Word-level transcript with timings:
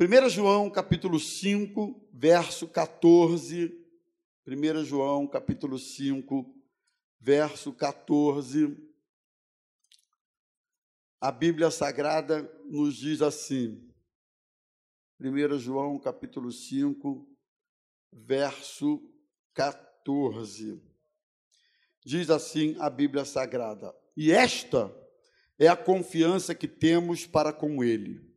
1 0.00 0.28
João 0.28 0.70
capítulo 0.70 1.18
5, 1.18 2.08
verso 2.12 2.68
14. 2.68 3.84
1 4.46 4.84
João 4.84 5.26
capítulo 5.26 5.76
5, 5.76 6.54
verso 7.18 7.72
14. 7.72 8.78
A 11.20 11.32
Bíblia 11.32 11.68
Sagrada 11.72 12.48
nos 12.66 12.94
diz 12.94 13.20
assim. 13.20 13.92
1 15.18 15.58
João 15.58 15.98
capítulo 15.98 16.52
5, 16.52 17.28
verso 18.12 19.02
14. 19.52 20.80
Diz 22.04 22.30
assim 22.30 22.76
a 22.78 22.88
Bíblia 22.88 23.24
Sagrada: 23.24 23.92
E 24.16 24.30
esta 24.30 24.96
é 25.58 25.66
a 25.66 25.76
confiança 25.76 26.54
que 26.54 26.68
temos 26.68 27.26
para 27.26 27.52
com 27.52 27.82
Ele 27.82 28.27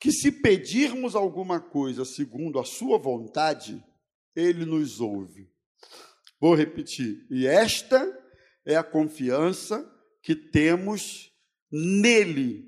que 0.00 0.10
se 0.10 0.32
pedirmos 0.32 1.14
alguma 1.14 1.60
coisa 1.60 2.06
segundo 2.06 2.58
a 2.58 2.64
sua 2.64 2.98
vontade, 2.98 3.84
ele 4.34 4.64
nos 4.64 4.98
ouve. 4.98 5.52
Vou 6.40 6.54
repetir. 6.54 7.26
E 7.30 7.46
esta 7.46 8.00
é 8.64 8.74
a 8.76 8.82
confiança 8.82 9.86
que 10.22 10.34
temos 10.34 11.30
nele. 11.70 12.66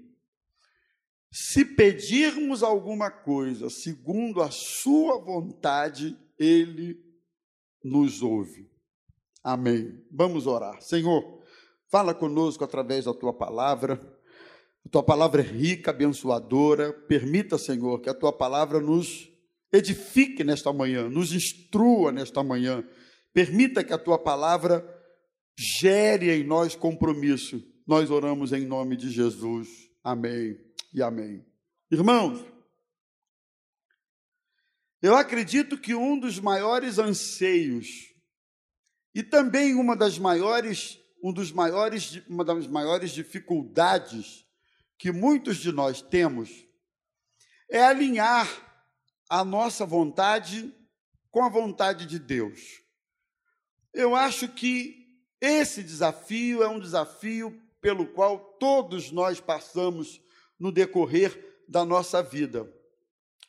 Se 1.33 1.65
pedirmos 1.65 2.63
alguma 2.63 3.11
coisa 3.11 3.71
segundo 3.71 4.43
a 4.43 4.51
sua 4.51 5.19
vontade, 5.19 6.15
ele 6.39 7.03
nos 7.83 8.21
ouve. 8.21 8.71
Amém. 9.43 10.05
Vamos 10.11 10.47
orar. 10.47 10.83
Senhor, 10.83 11.43
fala 11.89 12.15
conosco 12.15 12.63
através 12.63 13.07
da 13.07 13.15
tua 13.15 13.33
palavra. 13.33 13.99
A 14.85 14.89
tua 14.89 15.03
palavra 15.03 15.43
é 15.43 15.45
rica, 15.45 15.91
abençoadora. 15.91 16.93
Permita, 16.93 17.57
Senhor, 17.57 18.01
que 18.01 18.11
a 18.11 18.15
tua 18.15 18.33
palavra 18.33 18.81
nos 18.81 19.31
edifique 19.73 20.45
nesta 20.45 20.73
manhã, 20.73 21.09
nos 21.09 21.33
instrua 21.33 22.13
nesta 22.13 22.43
manhã. 22.43 22.85
Permita 23.33 23.83
que 23.83 23.93
a 23.93 23.99
tua 23.99 24.19
palavra 24.19 24.87
gere 25.57 26.31
em 26.31 26.45
nós 26.45 26.75
compromisso. 26.75 27.63
Nós 27.87 28.11
oramos 28.11 28.53
em 28.53 28.67
nome 28.67 28.97
de 28.97 29.11
Jesus. 29.11 29.69
Amém 30.05 30.59
e 30.93 31.03
amém. 31.03 31.45
Irmãos, 31.91 32.45
eu 35.01 35.17
acredito 35.17 35.79
que 35.79 35.95
um 35.95 36.19
dos 36.19 36.39
maiores 36.39 36.99
anseios 36.99 38.13
e 39.15 39.23
também 39.23 39.75
uma 39.75 39.97
das 39.97 40.19
maiores, 40.19 40.99
um 41.23 41.33
dos 41.33 41.51
maiores, 41.51 42.23
uma 42.29 42.45
das 42.45 42.67
maiores 42.67 43.11
dificuldades 43.11 44.47
que 45.03 45.11
muitos 45.11 45.57
de 45.57 45.73
nós 45.73 46.01
temos 46.01 46.65
é 47.69 47.83
alinhar 47.83 48.49
a 49.29 49.45
nossa 49.45 49.85
vontade 49.85 50.73
com 51.29 51.43
a 51.43 51.49
vontade 51.49 52.07
de 52.07 52.21
Deus. 52.21 52.61
Eu 53.93 54.15
acho 54.15 54.47
que 54.47 54.95
esse 55.41 55.83
desafio 55.83 56.63
é 56.63 56.69
um 56.69 56.79
desafio 56.79 57.61
pelo 57.81 58.07
qual 58.13 58.39
todos 58.61 59.11
nós 59.11 59.41
passamos 59.41 60.23
no 60.57 60.71
decorrer 60.71 61.65
da 61.67 61.85
nossa 61.85 62.23
vida, 62.23 62.73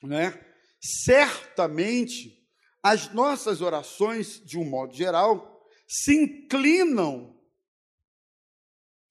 né? 0.01 0.33
Certamente 0.81 2.43
as 2.81 3.13
nossas 3.13 3.61
orações, 3.61 4.43
de 4.43 4.57
um 4.57 4.65
modo 4.65 4.95
geral, 4.95 5.63
se 5.87 6.15
inclinam 6.15 7.32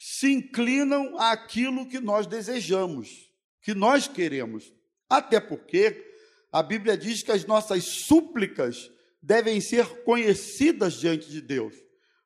se 0.04 0.32
inclinam 0.32 1.16
àquilo 1.16 1.86
que 1.86 2.00
nós 2.00 2.26
desejamos, 2.26 3.30
que 3.62 3.72
nós 3.72 4.08
queremos. 4.08 4.74
Até 5.08 5.38
porque 5.38 6.04
a 6.50 6.60
Bíblia 6.60 6.96
diz 6.96 7.22
que 7.22 7.30
as 7.30 7.46
nossas 7.46 7.84
súplicas 7.84 8.90
devem 9.22 9.60
ser 9.60 10.02
conhecidas 10.02 10.94
diante 10.94 11.30
de 11.30 11.40
Deus. 11.40 11.76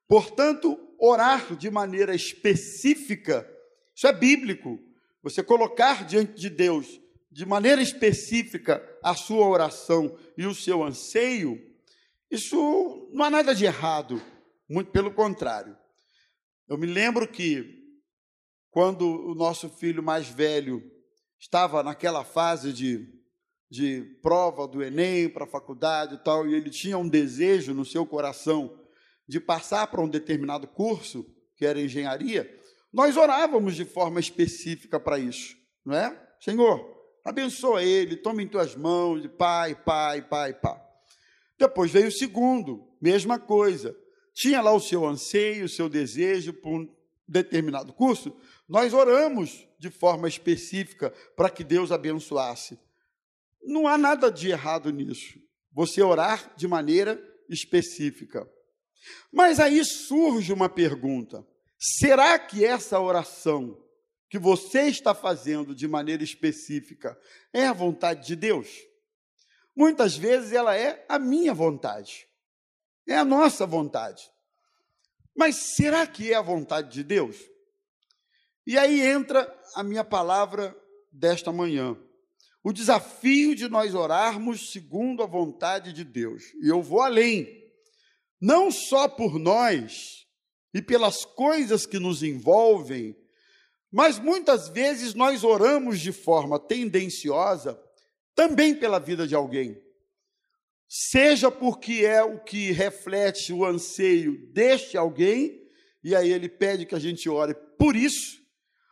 Portanto, 0.09 0.79
orar 0.99 1.55
de 1.55 1.71
maneira 1.71 2.15
específica, 2.15 3.47
isso 3.95 4.07
é 4.07 4.13
bíblico. 4.15 4.83
Você 5.23 5.43
colocar 5.43 6.07
diante 6.07 6.33
de 6.33 6.49
Deus 6.49 6.99
de 7.31 7.45
maneira 7.45 7.83
específica 7.83 8.83
a 9.03 9.15
sua 9.15 9.47
oração 9.47 10.17
e 10.39 10.47
o 10.47 10.55
seu 10.55 10.83
anseio, 10.83 11.63
isso 12.31 13.11
não 13.13 13.27
há 13.27 13.29
nada 13.29 13.55
de 13.55 13.67
errado, 13.67 14.23
muito 14.67 14.91
pelo 14.91 15.13
contrário. 15.13 15.77
Eu 16.69 16.77
me 16.77 16.87
lembro 16.87 17.29
que 17.29 17.65
quando 18.73 19.07
o 19.07 19.37
nosso 19.37 19.69
filho 19.69 20.03
mais 20.03 20.29
velho 20.29 20.83
estava 21.39 21.81
naquela 21.81 22.25
fase 22.25 22.73
de, 22.73 23.07
de 23.71 24.03
prova 24.21 24.67
do 24.67 24.83
Enem 24.83 25.29
para 25.29 25.45
a 25.45 25.49
faculdade 25.49 26.17
e 26.17 26.25
tal, 26.25 26.45
e 26.45 26.55
ele 26.55 26.69
tinha 26.69 26.99
um 26.99 27.09
desejo 27.09 27.73
no 27.73 27.85
seu 27.85 28.05
coração 28.05 28.77
de 29.29 29.39
passar 29.39 29.87
para 29.87 30.01
um 30.01 30.09
determinado 30.09 30.67
curso, 30.67 31.25
que 31.57 31.65
era 31.65 31.81
engenharia, 31.81 32.53
nós 32.93 33.17
orávamos 33.17 33.77
de 33.77 33.85
forma 33.85 34.19
específica 34.19 34.99
para 34.99 35.21
isso, 35.21 35.57
não 35.85 35.95
é? 35.95 36.21
Senhor, 36.41 36.85
abençoa 37.25 37.85
ele, 37.85 38.17
toma 38.17 38.43
em 38.43 38.49
tuas 38.49 38.75
mãos, 38.75 39.25
pai, 39.39 39.75
pai, 39.77 40.21
pai, 40.21 40.53
pai. 40.53 40.83
Depois 41.57 41.93
veio 41.93 42.09
o 42.09 42.13
segundo, 42.13 42.93
mesma 43.01 43.39
coisa 43.39 43.97
tinha 44.37 44.61
lá 44.61 44.71
o 44.71 44.81
seu 44.81 45.07
anseio, 45.07 45.65
o 45.65 45.69
seu 45.69 45.89
desejo 45.89 46.53
por 46.53 46.81
um 46.81 46.95
determinado 47.27 47.91
curso, 47.95 48.37
nós 48.69 48.93
oramos 48.93 49.67
de 49.79 49.89
forma 49.89 50.29
específica 50.29 51.11
para 51.35 51.49
que 51.49 51.65
Deus 51.65 51.91
abençoasse. 51.91 52.79
Não 53.63 53.89
há 53.89 53.97
nada 53.97 54.31
de 54.31 54.51
errado 54.51 54.93
nisso. 54.93 55.41
Você 55.73 56.03
orar 56.03 56.55
de 56.55 56.69
maneira 56.69 57.19
específica. 57.49 58.47
Mas 59.33 59.59
aí 59.59 59.83
surge 59.83 60.53
uma 60.53 60.69
pergunta: 60.69 61.43
será 61.79 62.39
que 62.39 62.63
essa 62.63 63.01
oração 63.01 63.83
que 64.29 64.39
você 64.39 64.83
está 64.83 65.15
fazendo 65.15 65.75
de 65.75 65.89
maneira 65.89 66.23
específica 66.23 67.19
é 67.55 67.67
a 67.67 67.73
vontade 67.73 68.27
de 68.27 68.37
Deus? 68.37 68.69
Muitas 69.75 70.15
vezes 70.15 70.53
ela 70.53 70.77
é 70.77 71.07
a 71.09 71.19
minha 71.19 71.55
vontade. 71.55 72.26
É 73.07 73.17
a 73.17 73.25
nossa 73.25 73.65
vontade. 73.65 74.23
Mas 75.37 75.57
será 75.57 76.07
que 76.07 76.33
é 76.33 76.35
a 76.35 76.43
vontade 76.43 76.91
de 76.93 77.05
Deus? 77.05 77.37
E 78.67 78.77
aí 78.77 79.01
entra 79.01 79.55
a 79.75 79.83
minha 79.85 80.03
palavra 80.03 80.77
desta 81.13 81.53
manhã. 81.53 81.97
O 82.65 82.73
desafio 82.73 83.55
de 83.55 83.69
nós 83.69 83.95
orarmos 83.95 84.73
segundo 84.73 85.23
a 85.23 85.27
vontade 85.27 85.93
de 85.93 86.03
Deus. 86.03 86.43
E 86.61 86.69
eu 86.69 86.83
vou 86.83 87.01
além. 87.01 87.47
Não 88.41 88.73
só 88.73 89.09
por 89.09 89.39
nós 89.39 90.27
e 90.75 90.83
pelas 90.83 91.25
coisas 91.25 91.87
que 91.87 91.99
nos 91.99 92.23
envolvem, 92.25 93.17
mas 93.93 94.19
muitas 94.19 94.69
vezes 94.69 95.15
nós 95.15 95.45
oramos 95.45 96.01
de 96.01 96.13
forma 96.13 96.59
tendenciosa 96.59 97.81
também 98.35 98.75
pela 98.75 98.99
vida 98.99 99.27
de 99.27 99.35
alguém 99.35 99.86
seja 100.89 101.51
porque 101.51 102.05
é 102.05 102.23
o 102.23 102.39
que 102.43 102.73
reflete 102.73 103.53
o 103.53 103.65
anseio 103.65 104.51
deste 104.53 104.97
alguém, 104.97 105.63
e 106.03 106.15
aí 106.15 106.31
ele 106.31 106.49
pede 106.49 106.87
que 106.87 106.95
a 106.95 106.99
gente 106.99 107.29
ore 107.29 107.55
por 107.79 107.97
isso, 107.97 108.41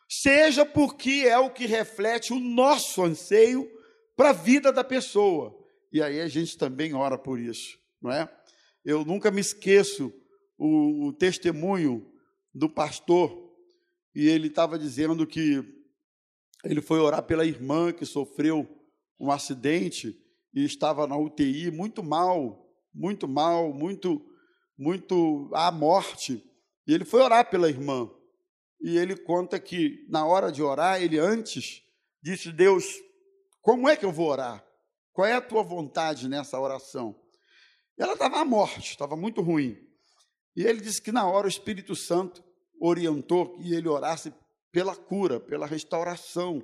seja 0.09 0.65
porque 0.67 1.25
é 1.27 1.39
o 1.39 1.51
que 1.51 1.67
reflete 1.67 2.33
o 2.33 2.41
nosso 2.41 3.03
anseio 3.03 3.71
para 4.17 4.31
a 4.31 4.33
vida 4.33 4.73
da 4.73 4.83
pessoa, 4.83 5.57
e 5.93 6.03
aí 6.03 6.21
a 6.21 6.29
gente 6.29 6.59
também 6.59 6.95
ora 6.95 7.17
por 7.17 7.39
isso, 7.39 7.79
não 8.03 8.11
é? 8.11 8.29
Eu 8.85 9.05
nunca 9.05 9.31
me 9.31 9.41
esqueço 9.41 10.13
o, 10.59 11.07
o 11.07 11.13
testemunho 11.13 12.11
do 12.53 12.69
pastor, 12.69 13.45
e 14.15 14.29
ele 14.29 14.49
estava 14.49 14.79
dizendo 14.79 15.27
que 15.27 15.63
ele 16.65 16.81
foi 16.81 16.99
orar 16.99 17.23
pela 17.23 17.45
irmã 17.45 17.93
que 17.93 18.07
sofreu 18.07 18.69
um 19.19 19.31
acidente, 19.31 20.17
e 20.55 20.65
estava 20.65 21.07
na 21.07 21.17
UTI 21.17 21.71
muito 21.71 22.03
mal, 22.03 22.65
muito 22.95 23.27
mal, 23.27 23.73
muito, 23.75 24.25
muito 24.79 25.51
à 25.53 25.73
morte. 25.73 26.43
E 26.87 26.95
ele 26.95 27.05
foi 27.05 27.21
orar 27.21 27.51
pela 27.51 27.69
irmã. 27.69 28.09
E 28.81 28.97
ele 28.97 29.17
conta 29.17 29.59
que 29.59 30.07
na 30.09 30.25
hora 30.25 30.53
de 30.53 30.63
orar, 30.63 31.03
ele 31.03 31.19
antes 31.19 31.83
disse: 32.23 32.53
Deus, 32.53 32.85
como 33.61 33.89
é 33.89 33.97
que 33.97 34.05
eu 34.05 34.13
vou 34.13 34.29
orar? 34.29 34.65
Qual 35.13 35.27
é 35.27 35.33
a 35.33 35.41
tua 35.41 35.63
vontade 35.63 36.29
nessa 36.29 36.59
oração? 36.61 37.19
E 37.99 38.03
ela 38.03 38.13
estava 38.13 38.41
à 38.41 38.45
morte, 38.45 38.91
estava 38.91 39.17
muito 39.17 39.41
ruim. 39.41 39.77
E 40.57 40.63
ele 40.63 40.81
disse 40.81 41.01
que 41.01 41.11
na 41.11 41.27
hora 41.27 41.47
o 41.47 41.49
Espírito 41.51 41.97
Santo 41.97 42.45
orientou 42.81 43.57
que 43.57 43.73
ele 43.73 43.89
orasse 43.89 44.33
pela 44.71 44.95
cura, 44.95 45.41
pela 45.41 45.67
restauração. 45.67 46.63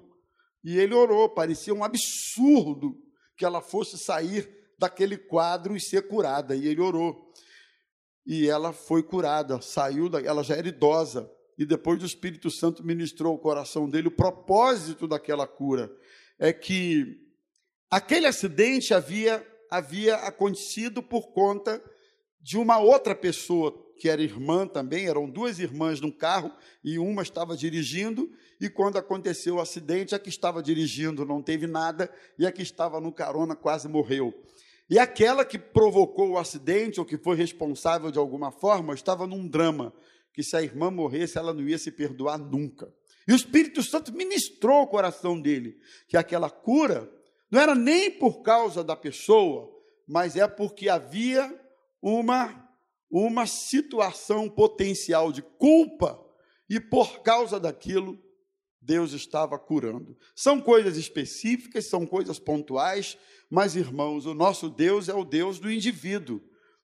E 0.62 0.76
ele 0.76 0.94
orou, 0.94 1.28
parecia 1.28 1.72
um 1.72 1.82
absurdo 1.82 2.96
que 3.40 3.44
ela 3.44 3.60
fosse 3.60 3.98
sair 3.98 4.48
daquele 4.78 5.16
quadro 5.16 5.75
e 5.75 5.81
ser 5.81 6.06
curada. 6.06 6.54
E 6.54 6.69
ele 6.69 6.81
orou. 6.81 7.32
E 8.25 8.46
ela 8.48 8.72
foi 8.72 9.02
curada, 9.02 9.60
saiu, 9.60 10.08
da, 10.08 10.20
ela 10.20 10.44
já 10.44 10.54
era 10.54 10.69
idosa. 10.69 11.28
E 11.58 11.66
depois 11.66 12.02
o 12.02 12.06
Espírito 12.06 12.50
Santo 12.50 12.84
ministrou 12.84 13.32
ao 13.32 13.38
coração 13.38 13.88
dele 13.88 14.08
o 14.08 14.12
propósito 14.12 15.08
daquela 15.08 15.46
cura. 15.46 15.90
É 16.38 16.52
que 16.52 17.28
Aquele 17.90 18.28
acidente 18.28 18.94
havia, 18.94 19.44
havia 19.69 20.14
acontecido 20.14 21.02
por 21.02 21.32
conta 21.32 21.82
de 22.40 22.56
uma 22.56 22.78
outra 22.78 23.16
pessoa, 23.16 23.75
que 24.00 24.08
era 24.08 24.23
irmã 24.23 24.67
também, 24.67 25.06
eram 25.06 25.29
duas 25.29 25.58
irmãs 25.58 26.00
num 26.00 26.11
carro 26.11 26.50
e 26.82 26.99
uma 26.99 27.20
estava 27.20 27.55
dirigindo, 27.55 28.32
e 28.58 28.70
quando 28.70 28.97
aconteceu 28.97 29.56
o 29.56 29.61
acidente, 29.61 30.14
a 30.14 30.19
que 30.19 30.31
estava 30.31 30.62
dirigindo 30.62 31.26
não 31.26 31.43
teve 31.43 31.67
nada 31.67 32.11
e 32.38 32.47
a 32.47 32.50
que 32.50 32.62
estava 32.62 32.99
no 32.99 33.12
carona 33.12 33.55
quase 33.55 33.88
morreu. 33.88 34.32
E 34.88 34.99
aquela 34.99 35.44
que 35.44 35.58
provocou 35.58 36.31
o 36.31 36.38
acidente 36.38 36.99
ou 36.99 37.05
que 37.05 37.19
foi 37.19 37.37
responsável 37.37 38.11
de 38.11 38.19
alguma 38.19 38.50
forma 38.50 38.94
estava 38.94 39.26
num 39.26 39.47
drama, 39.47 39.93
que 40.32 40.43
se 40.43 40.56
a 40.56 40.62
irmã 40.62 40.91
morresse, 40.91 41.37
ela 41.37 41.52
não 41.52 41.69
ia 41.69 41.76
se 41.76 41.91
perdoar 41.91 42.38
nunca. 42.38 42.91
E 43.29 43.32
o 43.35 43.37
Espírito 43.37 43.82
Santo 43.82 44.14
ministrou 44.14 44.81
o 44.81 44.87
coração 44.87 45.38
dele 45.38 45.79
que 46.08 46.17
aquela 46.17 46.49
cura 46.49 47.06
não 47.50 47.61
era 47.61 47.75
nem 47.75 48.11
por 48.11 48.41
causa 48.41 48.82
da 48.82 48.97
pessoa, 48.97 49.70
mas 50.08 50.37
é 50.37 50.49
porque 50.49 50.88
havia 50.88 51.55
uma 52.00 52.69
uma 53.11 53.47
situação 53.47 54.49
potencial 54.49 55.33
de 55.33 55.43
culpa 55.43 56.25
e 56.69 56.79
por 56.79 57.23
causa 57.23 57.59
daquilo 57.59 58.19
Deus 58.81 59.12
estava 59.12 59.59
curando. 59.59 60.17
São 60.35 60.61
coisas 60.61 60.97
específicas, 60.97 61.87
são 61.87 62.07
coisas 62.07 62.39
pontuais, 62.39 63.19
mas 63.51 63.77
irmãos, 63.77 64.25
o 64.25 64.35
nosso 64.35 64.71
Deus 64.71 65.09
é 65.09 65.15
o 65.15 65.25
Deus 65.25 65.59
do 65.59 65.71
indivíduo, 65.71 66.41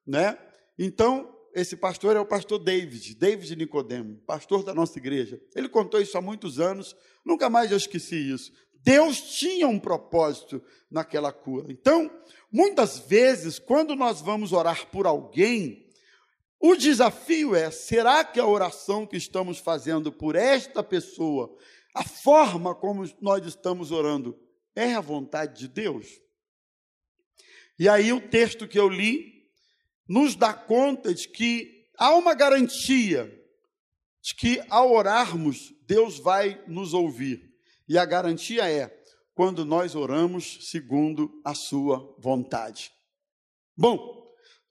né? 0.07 0.39
Então, 0.79 1.33
esse 1.55 1.77
pastor 1.77 2.17
é 2.17 2.21
o 2.21 2.27
pastor 2.27 2.59
David, 2.59 3.15
David 3.15 3.57
Nicodemo, 3.57 4.19
pastor 4.27 4.63
da 4.63 4.75
nossa 4.75 4.99
igreja. 4.99 5.41
Ele 5.55 5.69
contou 5.69 6.01
isso 6.01 6.19
há 6.19 6.21
muitos 6.21 6.61
anos, 6.61 6.95
nunca 7.25 7.49
mais 7.49 7.71
eu 7.71 7.79
esqueci 7.79 8.17
isso. 8.17 8.53
Deus 8.83 9.21
tinha 9.39 9.67
um 9.67 9.79
propósito 9.79 10.63
naquela 10.91 11.33
cura. 11.33 11.73
Então, 11.73 12.11
muitas 12.53 12.99
vezes, 12.99 13.59
quando 13.59 13.97
nós 13.97 14.21
vamos 14.21 14.53
orar 14.53 14.87
por 14.91 15.07
alguém, 15.07 15.86
o 16.61 16.75
desafio 16.75 17.55
é: 17.55 17.71
será 17.71 18.25
que 18.25 18.41
a 18.41 18.47
oração 18.47 19.07
que 19.07 19.17
estamos 19.17 19.59
fazendo 19.59 20.11
por 20.13 20.37
esta 20.37 20.83
pessoa, 20.83 21.55
a 21.95 22.03
forma 22.03 22.75
como 22.75 23.05
nós 23.21 23.45
estamos 23.47 23.91
orando, 23.91 24.39
é 24.75 24.95
a 24.95 25.01
vontade 25.01 25.59
de 25.59 25.69
Deus? 25.69 26.07
E 27.79 27.89
aí 27.89 28.13
o 28.13 28.21
texto 28.29 28.67
que 28.67 28.79
eu 28.79 28.89
li 28.89 29.47
nos 30.09 30.35
dá 30.35 30.55
conta 30.55 31.13
de 31.13 31.29
que 31.29 31.89
há 31.99 32.15
uma 32.15 32.35
garantia 32.35 33.33
de 34.27 34.35
que 34.35 34.61
ao 34.69 34.91
orarmos, 34.91 35.73
Deus 35.87 36.19
vai 36.19 36.61
nos 36.67 36.93
ouvir. 36.93 37.55
E 37.89 37.97
a 37.97 38.05
garantia 38.05 38.69
é 38.69 38.93
quando 39.37 39.65
nós 39.65 39.95
oramos 39.95 40.69
segundo 40.69 41.41
a 41.45 41.55
sua 41.55 42.13
vontade. 42.19 42.91
Bom, 43.77 44.16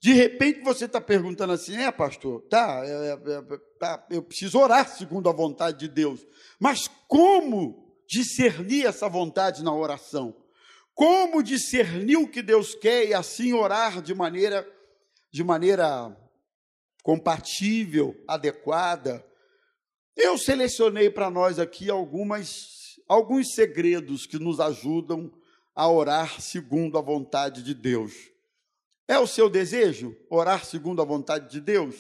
de 0.06 0.14
repente 0.14 0.60
você 0.62 0.86
está 0.86 1.02
perguntando 1.02 1.52
assim, 1.54 1.78
é 1.78 1.92
pastor, 1.92 2.44
tá, 2.44 2.84
é, 2.86 2.90
é, 2.90 3.14
é, 3.14 3.58
tá, 3.80 4.06
eu 4.12 4.22
preciso 4.22 4.60
orar 4.60 4.88
segundo 4.88 5.28
a 5.28 5.34
vontade 5.34 5.80
de 5.80 5.88
Deus. 5.88 6.24
Mas 6.60 6.88
como 7.08 7.92
discernir 8.08 8.86
essa 8.86 9.10
vontade 9.10 9.64
na 9.64 9.74
oração? 9.74 10.36
Como 10.94 11.42
discernir 11.42 12.18
o 12.18 12.28
que 12.28 12.44
Deus 12.44 12.76
quer 12.76 13.08
e 13.08 13.16
assim 13.16 13.54
orar 13.54 14.00
de 14.00 14.14
maneira 14.14 14.72
de 15.32 15.44
maneira 15.44 16.16
compatível, 17.02 18.16
adequada? 18.28 19.26
Eu 20.16 20.38
selecionei 20.38 21.10
para 21.10 21.32
nós 21.32 21.58
aqui 21.58 21.90
algumas 21.90 23.00
alguns 23.10 23.56
segredos 23.56 24.28
que 24.28 24.38
nos 24.38 24.60
ajudam 24.60 25.34
a 25.74 25.90
orar 25.90 26.40
segundo 26.40 26.96
a 26.96 27.02
vontade 27.02 27.64
de 27.64 27.74
Deus. 27.74 28.35
É 29.08 29.20
o 29.20 29.28
seu 29.28 29.50
desejo 29.50 30.18
orar 30.30 30.66
segundo 30.66 31.02
a 31.02 31.06
vontade 31.06 31.50
de 31.50 31.62
Deus? 31.62 31.96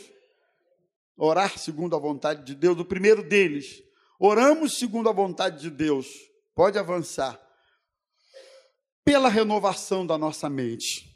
Orar 1.16 1.58
segundo 1.58 1.96
a 1.96 2.00
vontade 2.00 2.44
de 2.44 2.56
Deus, 2.56 2.80
o 2.80 2.86
primeiro 2.86 3.24
deles. 3.24 3.84
Oramos 4.20 4.78
segundo 4.78 5.08
a 5.08 5.14
vontade 5.14 5.62
de 5.62 5.70
Deus. 5.70 6.08
Pode 6.56 6.80
avançar 6.80 7.40
pela 9.04 9.30
renovação 9.30 10.06
da 10.06 10.18
nossa 10.18 10.50
mente. 10.50 11.16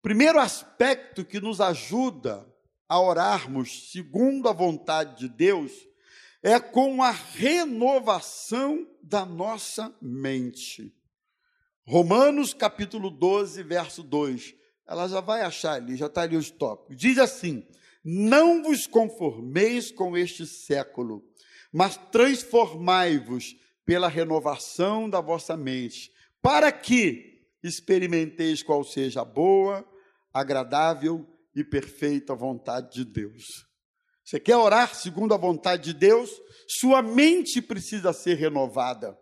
Primeiro 0.00 0.40
aspecto 0.40 1.24
que 1.24 1.38
nos 1.38 1.60
ajuda 1.60 2.46
a 2.88 2.98
orarmos 2.98 3.92
segundo 3.92 4.48
a 4.48 4.52
vontade 4.52 5.18
de 5.18 5.28
Deus 5.28 5.70
é 6.42 6.58
com 6.58 7.02
a 7.02 7.10
renovação 7.10 8.88
da 9.02 9.26
nossa 9.26 9.94
mente. 10.00 10.94
Romanos 11.86 12.54
capítulo 12.54 13.10
12, 13.10 13.62
verso 13.62 14.02
2. 14.02 14.59
Ela 14.90 15.06
já 15.06 15.20
vai 15.20 15.42
achar 15.42 15.74
ali, 15.74 15.94
já 15.94 16.06
está 16.06 16.22
ali 16.22 16.36
os 16.36 16.50
tópicos. 16.50 16.96
Diz 16.96 17.16
assim: 17.16 17.64
Não 18.04 18.60
vos 18.60 18.88
conformeis 18.88 19.92
com 19.92 20.18
este 20.18 20.44
século, 20.44 21.24
mas 21.72 21.96
transformai-vos 22.10 23.54
pela 23.86 24.08
renovação 24.08 25.08
da 25.08 25.20
vossa 25.20 25.56
mente 25.56 26.10
para 26.42 26.72
que 26.72 27.40
experimenteis 27.62 28.64
qual 28.64 28.82
seja 28.82 29.20
a 29.20 29.24
boa, 29.24 29.88
agradável 30.34 31.24
e 31.54 31.62
perfeita 31.62 32.34
vontade 32.34 32.92
de 32.92 33.04
Deus. 33.04 33.44
Você 34.24 34.40
quer 34.40 34.56
orar 34.56 34.92
segundo 34.96 35.32
a 35.34 35.36
vontade 35.36 35.92
de 35.92 35.94
Deus? 35.94 36.30
Sua 36.66 37.00
mente 37.00 37.62
precisa 37.62 38.12
ser 38.12 38.34
renovada. 38.34 39.16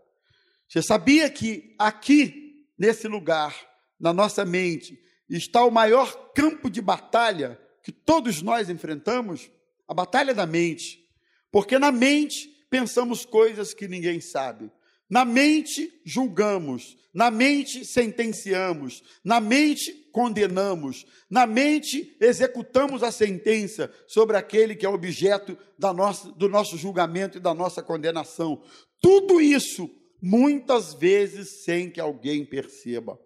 Você 0.67 0.81
sabia 0.81 1.29
que 1.29 1.75
aqui, 1.79 2.67
nesse 2.79 3.07
lugar, 3.07 3.55
na 4.01 4.15
nossa 4.15 4.47
mente, 4.47 4.99
está 5.37 5.65
o 5.65 5.71
maior 5.71 6.33
campo 6.35 6.71
de 6.71 6.81
batalha 6.81 7.61
que 7.83 7.93
todos 7.93 8.43
nós 8.43 8.69
enfrentamos? 8.69 9.51
A 9.87 9.95
batalha 9.95 10.35
da 10.35 10.47
mente. 10.47 11.05
Porque 11.51 11.79
na 11.79 11.91
mente 11.91 12.49
pensamos 12.71 13.25
coisas 13.25 13.73
que 13.73 13.89
ninguém 13.89 14.21
sabe. 14.21 14.71
Na 15.09 15.25
mente 15.25 15.91
julgamos, 16.05 16.97
na 17.15 17.31
mente 17.31 17.83
sentenciamos, 17.85 19.03
na 19.25 19.41
mente 19.41 19.91
condenamos, 20.13 21.07
na 21.31 21.47
mente 21.47 22.15
executamos 22.21 23.03
a 23.03 23.11
sentença 23.11 23.91
sobre 24.07 24.37
aquele 24.37 24.77
que 24.77 24.85
é 24.85 24.89
objeto 24.89 25.57
da 25.79 25.95
nossa, 25.95 26.31
do 26.33 26.49
nosso 26.49 26.77
julgamento 26.77 27.39
e 27.39 27.41
da 27.41 27.55
nossa 27.55 27.83
condenação. 27.83 28.63
Tudo 29.01 29.41
isso, 29.41 29.89
muitas 30.21 30.93
vezes, 30.93 31.65
sem 31.65 31.91
que 31.91 32.01
alguém 32.01 32.45
perceba. 32.45 33.19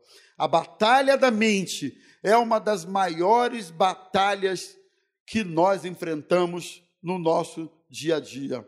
A 0.43 0.49
batalha 0.49 1.17
da 1.17 1.31
mente 1.31 1.97
é 2.21 2.37
uma 2.37 2.59
das 2.59 2.85
maiores 2.85 3.71
batalhas 3.71 4.77
que 5.25 5.45
nós 5.45 5.85
enfrentamos 5.85 6.83
no 7.01 7.17
nosso 7.17 7.71
dia 7.89 8.17
a 8.17 8.21
dia. 8.21 8.67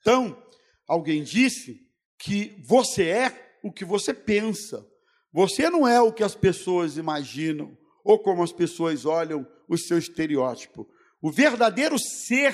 Então, 0.00 0.36
alguém 0.84 1.22
disse 1.22 1.80
que 2.18 2.60
você 2.66 3.04
é 3.04 3.56
o 3.62 3.70
que 3.70 3.84
você 3.84 4.12
pensa. 4.12 4.84
Você 5.32 5.70
não 5.70 5.86
é 5.86 6.00
o 6.00 6.12
que 6.12 6.24
as 6.24 6.34
pessoas 6.34 6.96
imaginam 6.96 7.78
ou 8.02 8.18
como 8.18 8.42
as 8.42 8.50
pessoas 8.50 9.06
olham 9.06 9.46
o 9.68 9.78
seu 9.78 9.98
estereótipo. 9.98 10.90
O 11.20 11.30
verdadeiro 11.30 12.00
ser, 12.00 12.52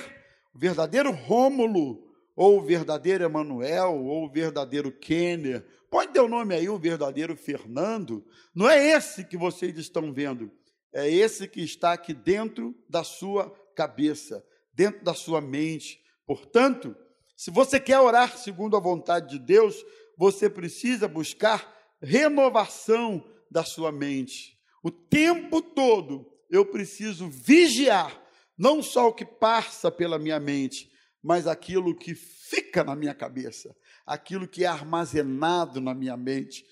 o 0.55 0.59
verdadeiro 0.59 1.11
Rômulo, 1.11 2.07
ou 2.37 2.59
o 2.59 2.63
verdadeiro 2.63 3.25
Emanuel, 3.25 4.05
ou 4.05 4.27
o 4.27 4.31
verdadeiro 4.31 4.93
Kenner, 4.93 5.67
pode 5.91 6.13
ter 6.13 6.21
o 6.21 6.29
nome 6.29 6.55
aí, 6.55 6.69
o 6.69 6.79
verdadeiro 6.79 7.37
Fernando, 7.37 8.25
não 8.55 8.69
é 8.69 8.89
esse 8.91 9.25
que 9.25 9.37
vocês 9.37 9.77
estão 9.79 10.13
vendo, 10.13 10.51
é 10.93 11.11
esse 11.11 11.47
que 11.49 11.61
está 11.61 11.93
aqui 11.93 12.15
dentro 12.15 12.75
da 12.89 13.05
sua 13.05 13.51
cabeça, 13.75 14.45
dentro 14.73 15.05
da 15.05 15.15
sua 15.15 15.41
mente. 15.41 16.01
Portanto, 16.27 16.97
se 17.37 17.51
você 17.51 17.79
quer 17.79 18.01
orar 18.01 18.37
segundo 18.37 18.77
a 18.77 18.81
vontade 18.81 19.31
de 19.31 19.39
Deus, 19.39 19.85
você 20.17 20.51
precisa 20.51 21.07
buscar 21.07 21.77
renovação 22.03 23.25
da 23.51 23.65
sua 23.65 23.93
mente. 23.93 24.59
O 24.83 24.91
tempo 24.91 25.63
todo 25.63 26.31
eu 26.51 26.65
preciso 26.65 27.29
vigiar 27.29 28.21
não 28.57 28.83
só 28.83 29.09
o 29.09 29.13
que 29.13 29.25
passa 29.25 29.91
pela 29.91 30.19
minha 30.19 30.41
mente, 30.41 30.91
mas 31.23 31.47
aquilo 31.47 31.95
que 31.95 32.15
fica 32.15 32.83
na 32.83 32.97
minha 32.97 33.15
cabeça, 33.15 33.75
aquilo 34.09 34.49
que 34.49 34.65
é 34.65 34.67
armazenado 34.67 35.83
na 35.83 35.93
minha 35.93 36.17
mente. 36.17 36.65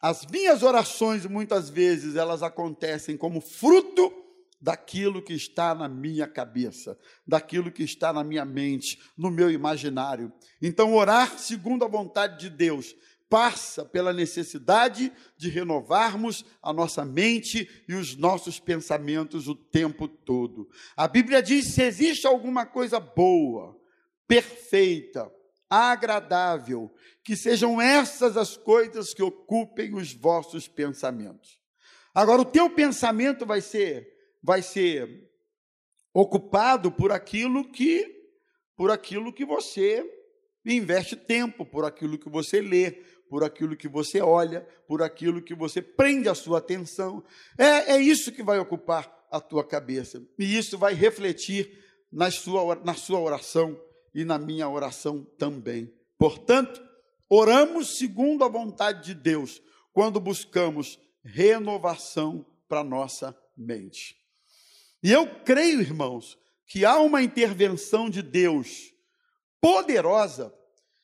As 0.00 0.24
minhas 0.24 0.62
orações 0.62 1.26
muitas 1.26 1.68
vezes 1.68 2.16
elas 2.16 2.42
acontecem 2.42 3.18
como 3.18 3.40
fruto 3.40 4.10
daquilo 4.58 5.22
que 5.22 5.34
está 5.34 5.74
na 5.74 5.88
minha 5.88 6.26
cabeça, 6.26 6.98
daquilo 7.26 7.70
que 7.70 7.82
está 7.82 8.12
na 8.12 8.24
minha 8.24 8.46
mente, 8.46 8.98
no 9.16 9.30
meu 9.30 9.50
imaginário. 9.50 10.32
Então, 10.60 10.94
orar 10.94 11.38
segundo 11.38 11.84
a 11.84 11.88
vontade 11.88 12.40
de 12.40 12.50
Deus 12.50 12.96
passa 13.28 13.84
pela 13.84 14.10
necessidade 14.10 15.12
de 15.36 15.50
renovarmos 15.50 16.46
a 16.62 16.72
nossa 16.72 17.04
mente 17.04 17.68
e 17.86 17.94
os 17.94 18.16
nossos 18.16 18.58
pensamentos 18.58 19.48
o 19.48 19.54
tempo 19.54 20.08
todo. 20.08 20.66
A 20.96 21.06
Bíblia 21.06 21.42
diz: 21.42 21.66
se 21.66 21.82
existe 21.82 22.26
alguma 22.26 22.64
coisa 22.64 22.98
boa, 22.98 23.78
perfeita, 24.26 25.30
agradável. 25.68 26.92
Que 27.24 27.36
sejam 27.36 27.80
essas 27.80 28.36
as 28.36 28.56
coisas 28.56 29.12
que 29.12 29.22
ocupem 29.22 29.94
os 29.94 30.12
vossos 30.12 30.66
pensamentos. 30.68 31.58
Agora, 32.14 32.42
o 32.42 32.44
teu 32.44 32.70
pensamento 32.70 33.46
vai 33.46 33.60
ser, 33.60 34.08
vai 34.42 34.62
ser 34.62 35.28
ocupado 36.12 36.90
por 36.90 37.12
aquilo 37.12 37.70
que, 37.70 38.06
por 38.76 38.90
aquilo 38.90 39.32
que 39.32 39.44
você 39.44 40.04
investe 40.66 41.16
tempo, 41.16 41.64
por 41.64 41.84
aquilo 41.84 42.18
que 42.18 42.28
você 42.28 42.60
lê, 42.60 42.90
por 43.28 43.44
aquilo 43.44 43.76
que 43.76 43.88
você 43.88 44.20
olha, 44.20 44.62
por 44.86 45.02
aquilo 45.02 45.42
que 45.42 45.54
você 45.54 45.80
prende 45.80 46.28
a 46.28 46.34
sua 46.34 46.58
atenção. 46.58 47.22
É, 47.58 47.94
é 47.94 48.00
isso 48.00 48.32
que 48.32 48.42
vai 48.42 48.58
ocupar 48.58 49.26
a 49.30 49.40
tua 49.40 49.64
cabeça. 49.64 50.22
E 50.38 50.56
isso 50.56 50.78
vai 50.78 50.94
refletir 50.94 51.70
na 52.10 52.30
sua, 52.30 52.74
na 52.76 52.94
sua 52.94 53.20
oração 53.20 53.78
e 54.18 54.24
na 54.24 54.36
minha 54.36 54.68
oração 54.68 55.24
também. 55.38 55.94
Portanto, 56.18 56.82
oramos 57.30 57.98
segundo 57.98 58.42
a 58.42 58.48
vontade 58.48 59.04
de 59.04 59.14
Deus, 59.14 59.62
quando 59.92 60.18
buscamos 60.18 60.98
renovação 61.22 62.44
para 62.68 62.82
nossa 62.82 63.40
mente. 63.56 64.16
E 65.04 65.12
eu 65.12 65.24
creio, 65.44 65.80
irmãos, 65.80 66.36
que 66.66 66.84
há 66.84 66.98
uma 66.98 67.22
intervenção 67.22 68.10
de 68.10 68.20
Deus 68.20 68.92
poderosa 69.60 70.52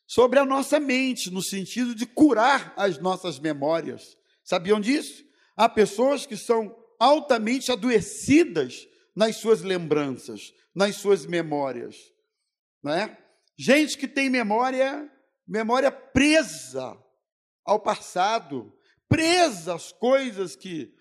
sobre 0.09 0.41
a 0.41 0.45
nossa 0.45 0.81
mente, 0.81 1.31
no 1.31 1.41
sentido 1.41 1.95
de 1.95 2.07
curar 2.07 2.75
as 2.77 2.99
nossas 2.99 3.39
memórias. 3.39 4.19
Sabiam 4.43 4.81
disso? 4.81 5.25
Há 5.57 5.69
pessoas 5.69 6.27
que 6.27 6.37
são 6.37 6.77
altamente 6.99 7.71
adoecidas 7.71 8.89
nas 9.15 9.37
suas 9.37 9.63
lembranças, 9.63 10.53
nas 10.75 10.97
suas 10.97 11.25
memórias, 11.27 12.13
é? 12.93 13.17
Gente 13.57 13.97
que 13.97 14.09
tem 14.09 14.29
memória, 14.29 15.11
memória 15.47 15.91
presa 15.91 16.99
ao 17.65 17.81
passado, 17.81 18.77
presa 19.09 19.75
às 19.75 19.93
coisas 19.93 20.57
que 20.57 20.95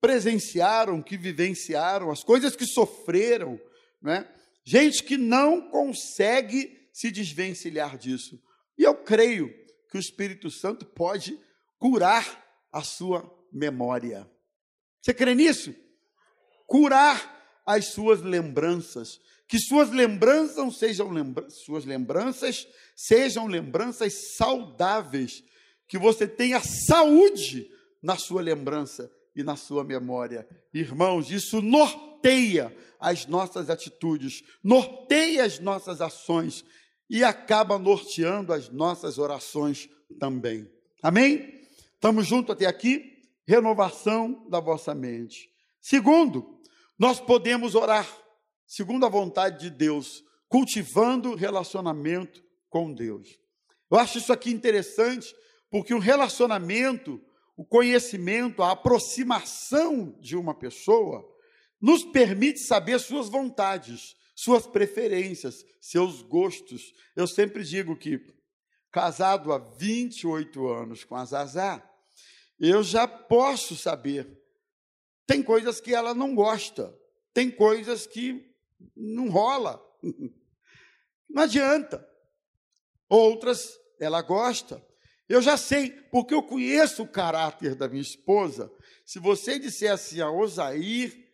presenciaram, 0.00 1.02
que 1.02 1.16
vivenciaram, 1.16 2.10
as 2.10 2.22
coisas 2.22 2.54
que 2.54 2.66
sofreram, 2.66 3.58
é? 4.06 4.26
Gente 4.64 5.02
que 5.02 5.16
não 5.16 5.70
consegue 5.70 6.88
se 6.92 7.10
desvencilhar 7.10 7.96
disso. 7.96 8.40
E 8.78 8.82
eu 8.82 8.94
creio 8.94 9.48
que 9.90 9.96
o 9.96 10.00
Espírito 10.00 10.50
Santo 10.50 10.84
pode 10.84 11.38
curar 11.78 12.44
a 12.72 12.82
sua 12.82 13.32
memória. 13.52 14.30
Você 15.00 15.14
crê 15.14 15.34
nisso? 15.34 15.74
Curar 16.66 17.62
as 17.64 17.86
suas 17.92 18.20
lembranças. 18.22 19.20
Que 19.48 19.58
suas 19.58 19.90
lembranças 19.90 20.76
sejam 20.76 21.10
lembra 21.10 21.48
suas 21.50 21.84
lembranças 21.84 22.66
sejam 22.96 23.46
lembranças 23.46 24.34
saudáveis. 24.36 25.44
Que 25.86 25.98
você 25.98 26.26
tenha 26.26 26.60
saúde 26.60 27.70
na 28.02 28.16
sua 28.16 28.42
lembrança 28.42 29.10
e 29.34 29.42
na 29.42 29.54
sua 29.54 29.84
memória. 29.84 30.48
Irmãos, 30.72 31.30
isso 31.30 31.60
norteia 31.60 32.76
as 32.98 33.26
nossas 33.26 33.70
atitudes, 33.70 34.42
norteia 34.64 35.44
as 35.44 35.60
nossas 35.60 36.00
ações 36.00 36.64
e 37.08 37.22
acaba 37.22 37.78
norteando 37.78 38.52
as 38.52 38.68
nossas 38.68 39.18
orações 39.18 39.88
também. 40.18 40.68
Amém? 41.02 41.60
Estamos 41.94 42.26
juntos 42.26 42.52
até 42.52 42.66
aqui? 42.66 43.12
Renovação 43.46 44.44
da 44.48 44.58
vossa 44.58 44.94
mente. 44.94 45.48
Segundo, 45.80 46.60
nós 46.98 47.20
podemos 47.20 47.74
orar 47.74 48.08
segundo 48.66 49.06
a 49.06 49.08
vontade 49.08 49.60
de 49.60 49.70
Deus, 49.70 50.24
cultivando 50.48 51.34
relacionamento 51.34 52.42
com 52.68 52.92
Deus. 52.92 53.38
Eu 53.90 53.98
acho 53.98 54.18
isso 54.18 54.32
aqui 54.32 54.50
interessante, 54.50 55.34
porque 55.70 55.94
o 55.94 55.98
relacionamento, 55.98 57.20
o 57.56 57.64
conhecimento, 57.64 58.62
a 58.62 58.72
aproximação 58.72 60.16
de 60.20 60.36
uma 60.36 60.54
pessoa 60.54 61.24
nos 61.80 62.04
permite 62.04 62.58
saber 62.60 62.98
suas 62.98 63.28
vontades, 63.28 64.16
suas 64.34 64.66
preferências, 64.66 65.64
seus 65.80 66.22
gostos. 66.22 66.92
Eu 67.14 67.26
sempre 67.26 67.62
digo 67.62 67.96
que, 67.96 68.20
casado 68.90 69.52
há 69.52 69.58
28 69.58 70.66
anos 70.68 71.04
com 71.04 71.14
a 71.14 71.24
Zazá, 71.24 71.82
eu 72.58 72.82
já 72.82 73.06
posso 73.06 73.76
saber. 73.76 74.26
Tem 75.26 75.42
coisas 75.42 75.80
que 75.80 75.94
ela 75.94 76.14
não 76.14 76.34
gosta, 76.34 76.96
tem 77.34 77.50
coisas 77.50 78.06
que 78.06 78.55
não 78.96 79.28
rola. 79.28 79.82
Não 81.28 81.42
adianta. 81.42 82.06
Outras 83.08 83.76
ela 84.00 84.22
gosta. 84.22 84.80
Eu 85.28 85.42
já 85.42 85.56
sei, 85.56 85.90
porque 86.10 86.32
eu 86.32 86.42
conheço 86.42 87.02
o 87.02 87.08
caráter 87.08 87.74
da 87.74 87.88
minha 87.88 88.00
esposa. 88.00 88.72
Se 89.04 89.18
você 89.18 89.58
disser 89.58 89.92
assim, 89.92 90.20
a 90.20 90.30
Osair 90.30 91.26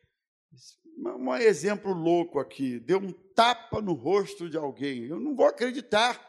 um 0.97 1.35
exemplo 1.37 1.93
louco 1.93 2.39
aqui, 2.39 2.79
deu 2.79 2.99
um 2.99 3.13
tapa 3.35 3.81
no 3.81 3.93
rosto 3.93 4.49
de 4.49 4.57
alguém. 4.57 5.05
Eu 5.05 5.19
não 5.19 5.35
vou 5.35 5.47
acreditar, 5.47 6.21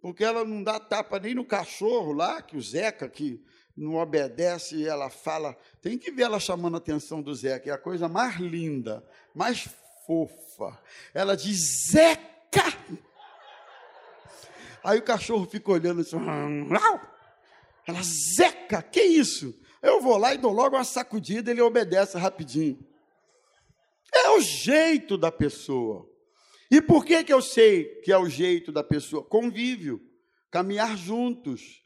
porque 0.00 0.24
ela 0.24 0.44
não 0.44 0.62
dá 0.62 0.78
tapa 0.78 1.18
nem 1.18 1.34
no 1.34 1.44
cachorro 1.44 2.12
lá, 2.12 2.40
que 2.40 2.56
o 2.56 2.62
Zeca, 2.62 3.08
que 3.08 3.44
não 3.76 3.96
obedece, 3.96 4.76
e 4.76 4.86
ela 4.86 5.10
fala. 5.10 5.56
Tem 5.82 5.98
que 5.98 6.10
ver 6.10 6.22
ela 6.22 6.38
chamando 6.38 6.74
a 6.74 6.78
atenção 6.78 7.20
do 7.20 7.34
Zeca, 7.34 7.68
é 7.70 7.72
a 7.72 7.78
coisa 7.78 8.08
mais 8.08 8.36
linda, 8.36 9.04
mais 9.34 9.68
fofa. 10.06 10.80
Ela 11.12 11.36
diz: 11.36 11.90
Zeca! 11.90 12.64
Aí 14.82 14.98
o 14.98 15.02
cachorro 15.02 15.46
fica 15.46 15.70
olhando 15.70 16.02
assim, 16.02 16.16
ela, 17.86 18.00
Zeca, 18.02 18.82
que 18.82 19.02
isso? 19.02 19.58
Eu 19.82 20.00
vou 20.00 20.16
lá 20.16 20.34
e 20.34 20.38
dou 20.38 20.52
logo 20.52 20.76
uma 20.76 20.84
sacudida, 20.84 21.50
ele 21.50 21.60
obedece 21.60 22.16
rapidinho. 22.16 22.78
É 24.12 24.30
o 24.30 24.40
jeito 24.40 25.18
da 25.18 25.30
pessoa. 25.32 26.08
E 26.70 26.80
por 26.80 27.04
que, 27.04 27.22
que 27.24 27.32
eu 27.32 27.42
sei 27.42 27.84
que 28.00 28.12
é 28.12 28.18
o 28.18 28.28
jeito 28.28 28.72
da 28.72 28.82
pessoa? 28.82 29.22
Convívio, 29.22 30.00
caminhar 30.50 30.96
juntos. 30.96 31.82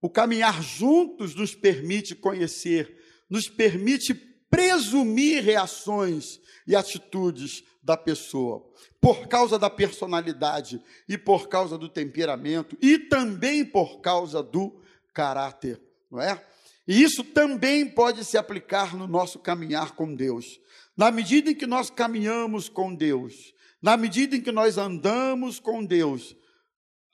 O 0.00 0.10
caminhar 0.10 0.62
juntos 0.62 1.34
nos 1.34 1.54
permite 1.54 2.14
conhecer, 2.14 2.96
nos 3.28 3.48
permite 3.48 4.14
presumir 4.52 5.42
reações 5.42 6.38
e 6.66 6.76
atitudes 6.76 7.64
da 7.82 7.96
pessoa, 7.96 8.62
por 9.00 9.26
causa 9.26 9.58
da 9.58 9.70
personalidade 9.70 10.78
e 11.08 11.16
por 11.16 11.48
causa 11.48 11.78
do 11.78 11.88
temperamento 11.88 12.76
e 12.82 12.98
também 12.98 13.64
por 13.64 14.02
causa 14.02 14.42
do 14.42 14.78
caráter, 15.14 15.80
não 16.10 16.20
é? 16.20 16.44
E 16.86 17.02
isso 17.02 17.24
também 17.24 17.88
pode 17.88 18.26
se 18.26 18.36
aplicar 18.36 18.94
no 18.94 19.06
nosso 19.06 19.38
caminhar 19.38 19.92
com 19.92 20.14
Deus. 20.14 20.60
Na 20.94 21.10
medida 21.10 21.50
em 21.50 21.54
que 21.54 21.66
nós 21.66 21.88
caminhamos 21.88 22.68
com 22.68 22.94
Deus, 22.94 23.54
na 23.80 23.96
medida 23.96 24.36
em 24.36 24.40
que 24.42 24.52
nós 24.52 24.76
andamos 24.76 25.58
com 25.58 25.82
Deus, 25.82 26.36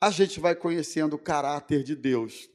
a 0.01 0.11
gente 0.11 0.41
vai 0.41 0.57
conhecendo 0.57 1.15
o 1.15 1.19
caráter 1.19 1.85
de 1.85 1.95
Deus 1.95 2.51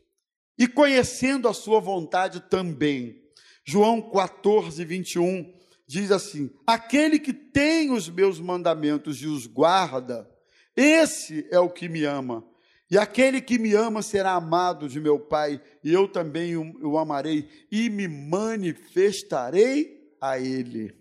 e 0.58 0.68
conhecendo 0.68 1.48
a 1.48 1.54
sua 1.54 1.80
vontade 1.80 2.42
também. 2.42 3.23
João 3.66 4.02
14, 4.02 4.84
21 4.84 5.54
diz 5.88 6.12
assim: 6.12 6.50
Aquele 6.66 7.20
que 7.20 7.34
tem 7.34 7.92
os 7.92 8.10
meus 8.10 8.40
mandamentos 8.40 9.22
e 9.22 9.28
os 9.28 9.48
guarda, 9.48 10.30
esse 10.76 11.48
é 11.52 11.60
o 11.60 11.70
que 11.70 11.88
me 11.88 12.04
ama. 12.04 12.44
E 12.92 12.98
aquele 12.98 13.42
que 13.42 13.58
me 13.58 13.74
ama 13.74 14.02
será 14.02 14.34
amado 14.34 14.88
de 14.88 15.00
meu 15.00 15.20
Pai, 15.20 15.62
e 15.84 15.92
eu 15.92 16.08
também 16.08 16.56
o, 16.56 16.98
amarei 16.98 17.50
e 17.72 17.90
me 17.90 18.08
manifestarei 18.08 20.14
a 20.22 20.38
ele. 20.38 20.94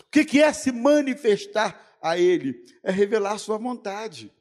O 0.00 0.10
que 0.10 0.40
é 0.40 0.52
se 0.52 0.72
manifestar 0.72 1.96
a 2.00 2.18
Ele? 2.18 2.64
É 2.82 2.90
revelar 2.90 3.38
sua 3.38 3.58
vontade, 3.58 4.32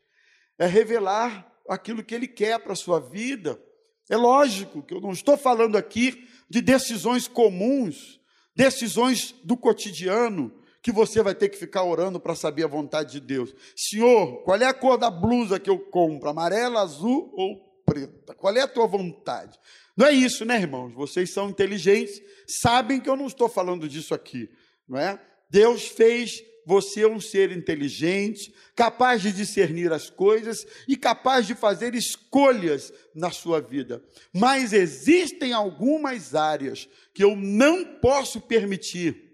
é 0.57 0.65
revelar 0.65 1.51
aquilo 1.69 2.03
que 2.03 2.15
Ele 2.15 2.27
quer 2.27 2.59
para 2.59 2.73
a 2.73 2.75
sua 2.75 2.99
vida. 2.99 3.61
É 4.09 4.17
lógico 4.17 4.81
que 4.81 4.93
eu 4.93 5.01
não 5.01 5.11
estou 5.11 5.37
falando 5.37 5.77
aqui 5.77 6.27
de 6.51 6.61
decisões 6.61 7.29
comuns, 7.29 8.19
decisões 8.53 9.33
do 9.41 9.55
cotidiano, 9.55 10.53
que 10.83 10.91
você 10.91 11.23
vai 11.23 11.33
ter 11.33 11.47
que 11.47 11.57
ficar 11.57 11.83
orando 11.85 12.19
para 12.19 12.35
saber 12.35 12.65
a 12.65 12.67
vontade 12.67 13.13
de 13.13 13.21
Deus. 13.21 13.55
Senhor, 13.73 14.43
qual 14.43 14.57
é 14.57 14.65
a 14.65 14.73
cor 14.73 14.97
da 14.97 15.09
blusa 15.09 15.61
que 15.61 15.69
eu 15.69 15.79
compro? 15.79 16.27
Amarela, 16.27 16.81
azul 16.81 17.31
ou 17.33 17.55
preta? 17.85 18.35
Qual 18.35 18.53
é 18.53 18.59
a 18.59 18.67
tua 18.67 18.85
vontade? 18.85 19.57
Não 19.95 20.05
é 20.05 20.11
isso, 20.11 20.43
né, 20.43 20.57
irmãos? 20.57 20.93
Vocês 20.93 21.31
são 21.31 21.49
inteligentes, 21.49 22.21
sabem 22.45 22.99
que 22.99 23.09
eu 23.09 23.15
não 23.15 23.27
estou 23.27 23.47
falando 23.47 23.87
disso 23.87 24.13
aqui, 24.13 24.49
não 24.89 24.99
é? 24.99 25.21
Deus 25.49 25.87
fez 25.87 26.43
você 26.65 27.05
um 27.05 27.19
ser 27.19 27.51
inteligente, 27.51 28.53
capaz 28.75 29.21
de 29.21 29.31
discernir 29.31 29.91
as 29.91 30.09
coisas 30.09 30.65
e 30.87 30.95
capaz 30.95 31.47
de 31.47 31.55
fazer 31.55 31.95
escolhas 31.95 32.93
na 33.15 33.31
sua 33.31 33.59
vida. 33.59 34.03
Mas 34.33 34.73
existem 34.73 35.53
algumas 35.53 36.35
áreas 36.35 36.87
que 37.13 37.23
eu 37.23 37.35
não 37.35 37.83
posso 37.99 38.39
permitir 38.39 39.31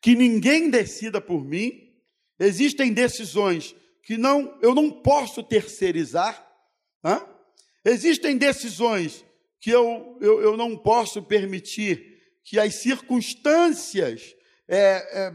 que 0.00 0.14
ninguém 0.14 0.70
decida 0.70 1.20
por 1.20 1.44
mim. 1.44 1.92
Existem 2.38 2.92
decisões 2.92 3.74
que 4.02 4.16
não, 4.16 4.56
eu 4.62 4.74
não 4.74 4.90
posso 4.90 5.42
terceirizar. 5.42 6.46
Hã? 7.04 7.26
Existem 7.84 8.36
decisões 8.36 9.24
que 9.60 9.70
eu, 9.70 10.16
eu, 10.20 10.40
eu 10.40 10.56
não 10.56 10.76
posso 10.76 11.22
permitir 11.22 12.20
que 12.44 12.58
as 12.58 12.76
circunstâncias 12.76 14.36
é, 14.68 15.26
é, 15.26 15.34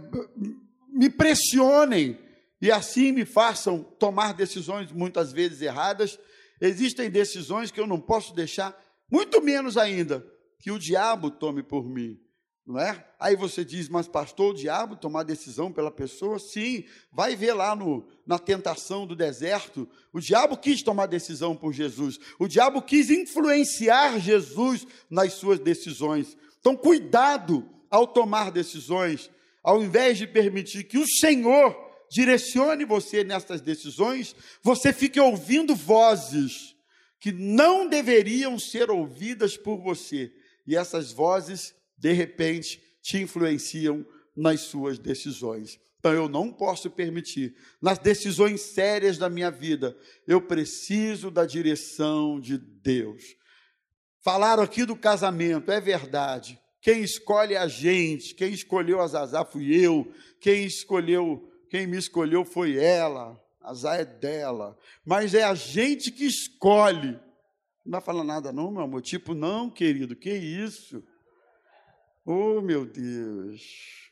me 0.91 1.09
pressionem 1.09 2.19
e 2.61 2.71
assim 2.71 3.11
me 3.11 3.25
façam 3.25 3.83
tomar 3.83 4.33
decisões 4.33 4.91
muitas 4.91 5.31
vezes 5.31 5.61
erradas. 5.61 6.19
Existem 6.59 7.09
decisões 7.09 7.71
que 7.71 7.79
eu 7.79 7.87
não 7.87 7.99
posso 7.99 8.35
deixar, 8.35 8.79
muito 9.09 9.41
menos 9.41 9.77
ainda 9.77 10.25
que 10.59 10.71
o 10.71 10.77
diabo 10.77 11.31
tome 11.31 11.63
por 11.63 11.87
mim. 11.87 12.19
Não 12.65 12.79
é? 12.79 13.05
Aí 13.19 13.35
você 13.35 13.65
diz, 13.65 13.89
mas 13.89 14.07
pastor, 14.07 14.53
o 14.53 14.57
diabo 14.57 14.95
tomar 14.95 15.23
decisão 15.23 15.71
pela 15.71 15.89
pessoa? 15.89 16.37
Sim, 16.37 16.85
vai 17.11 17.35
ver 17.35 17.53
lá 17.53 17.75
no, 17.75 18.07
na 18.25 18.37
tentação 18.37 19.07
do 19.07 19.15
deserto. 19.15 19.89
O 20.13 20.19
diabo 20.19 20.55
quis 20.55 20.83
tomar 20.83 21.07
decisão 21.07 21.55
por 21.55 21.73
Jesus. 21.73 22.19
O 22.37 22.47
diabo 22.47 22.81
quis 22.81 23.09
influenciar 23.09 24.19
Jesus 24.19 24.85
nas 25.09 25.33
suas 25.33 25.59
decisões. 25.59 26.37
Então, 26.59 26.77
cuidado 26.77 27.67
ao 27.89 28.05
tomar 28.05 28.51
decisões, 28.51 29.31
ao 29.63 29.83
invés 29.83 30.17
de 30.17 30.27
permitir 30.27 30.83
que 30.85 30.97
o 30.97 31.07
Senhor 31.07 31.75
direcione 32.09 32.83
você 32.83 33.23
nessas 33.23 33.61
decisões, 33.61 34.35
você 34.61 34.91
fique 34.91 35.19
ouvindo 35.19 35.75
vozes 35.75 36.75
que 37.19 37.31
não 37.31 37.87
deveriam 37.87 38.57
ser 38.57 38.89
ouvidas 38.89 39.55
por 39.55 39.77
você. 39.77 40.33
E 40.65 40.75
essas 40.75 41.11
vozes, 41.11 41.73
de 41.97 42.11
repente, 42.11 42.81
te 43.01 43.17
influenciam 43.17 44.05
nas 44.35 44.61
suas 44.61 44.97
decisões. 44.97 45.79
Então 45.99 46.13
eu 46.13 46.27
não 46.27 46.51
posso 46.51 46.89
permitir, 46.89 47.55
nas 47.79 47.99
decisões 47.99 48.61
sérias 48.61 49.19
da 49.19 49.29
minha 49.29 49.51
vida, 49.51 49.95
eu 50.27 50.41
preciso 50.41 51.29
da 51.29 51.45
direção 51.45 52.39
de 52.39 52.57
Deus. 52.57 53.23
Falaram 54.19 54.63
aqui 54.63 54.83
do 54.83 54.95
casamento, 54.95 55.71
é 55.71 55.79
verdade. 55.79 56.59
Quem 56.81 57.01
escolhe 57.01 57.55
a 57.55 57.67
gente, 57.67 58.33
quem 58.33 58.51
escolheu 58.51 58.99
a 58.99 59.07
Zazá 59.07 59.45
fui 59.45 59.73
eu, 59.73 60.11
quem 60.39 60.65
escolheu 60.65 61.47
quem 61.71 61.87
me 61.87 61.97
escolheu 61.97 62.43
foi 62.43 62.75
ela, 62.75 63.41
azar 63.61 63.97
é 63.97 64.03
dela. 64.03 64.77
Mas 65.05 65.33
é 65.33 65.43
a 65.43 65.55
gente 65.55 66.11
que 66.11 66.25
escolhe. 66.25 67.17
Não 67.85 67.93
vai 67.93 68.01
falar 68.01 68.25
nada, 68.25 68.51
não, 68.51 68.69
meu 68.69 68.81
amor? 68.81 69.01
Tipo, 69.01 69.33
não, 69.33 69.69
querido, 69.69 70.13
que 70.13 70.29
isso? 70.29 71.01
Oh, 72.25 72.59
meu 72.59 72.85
Deus. 72.85 74.11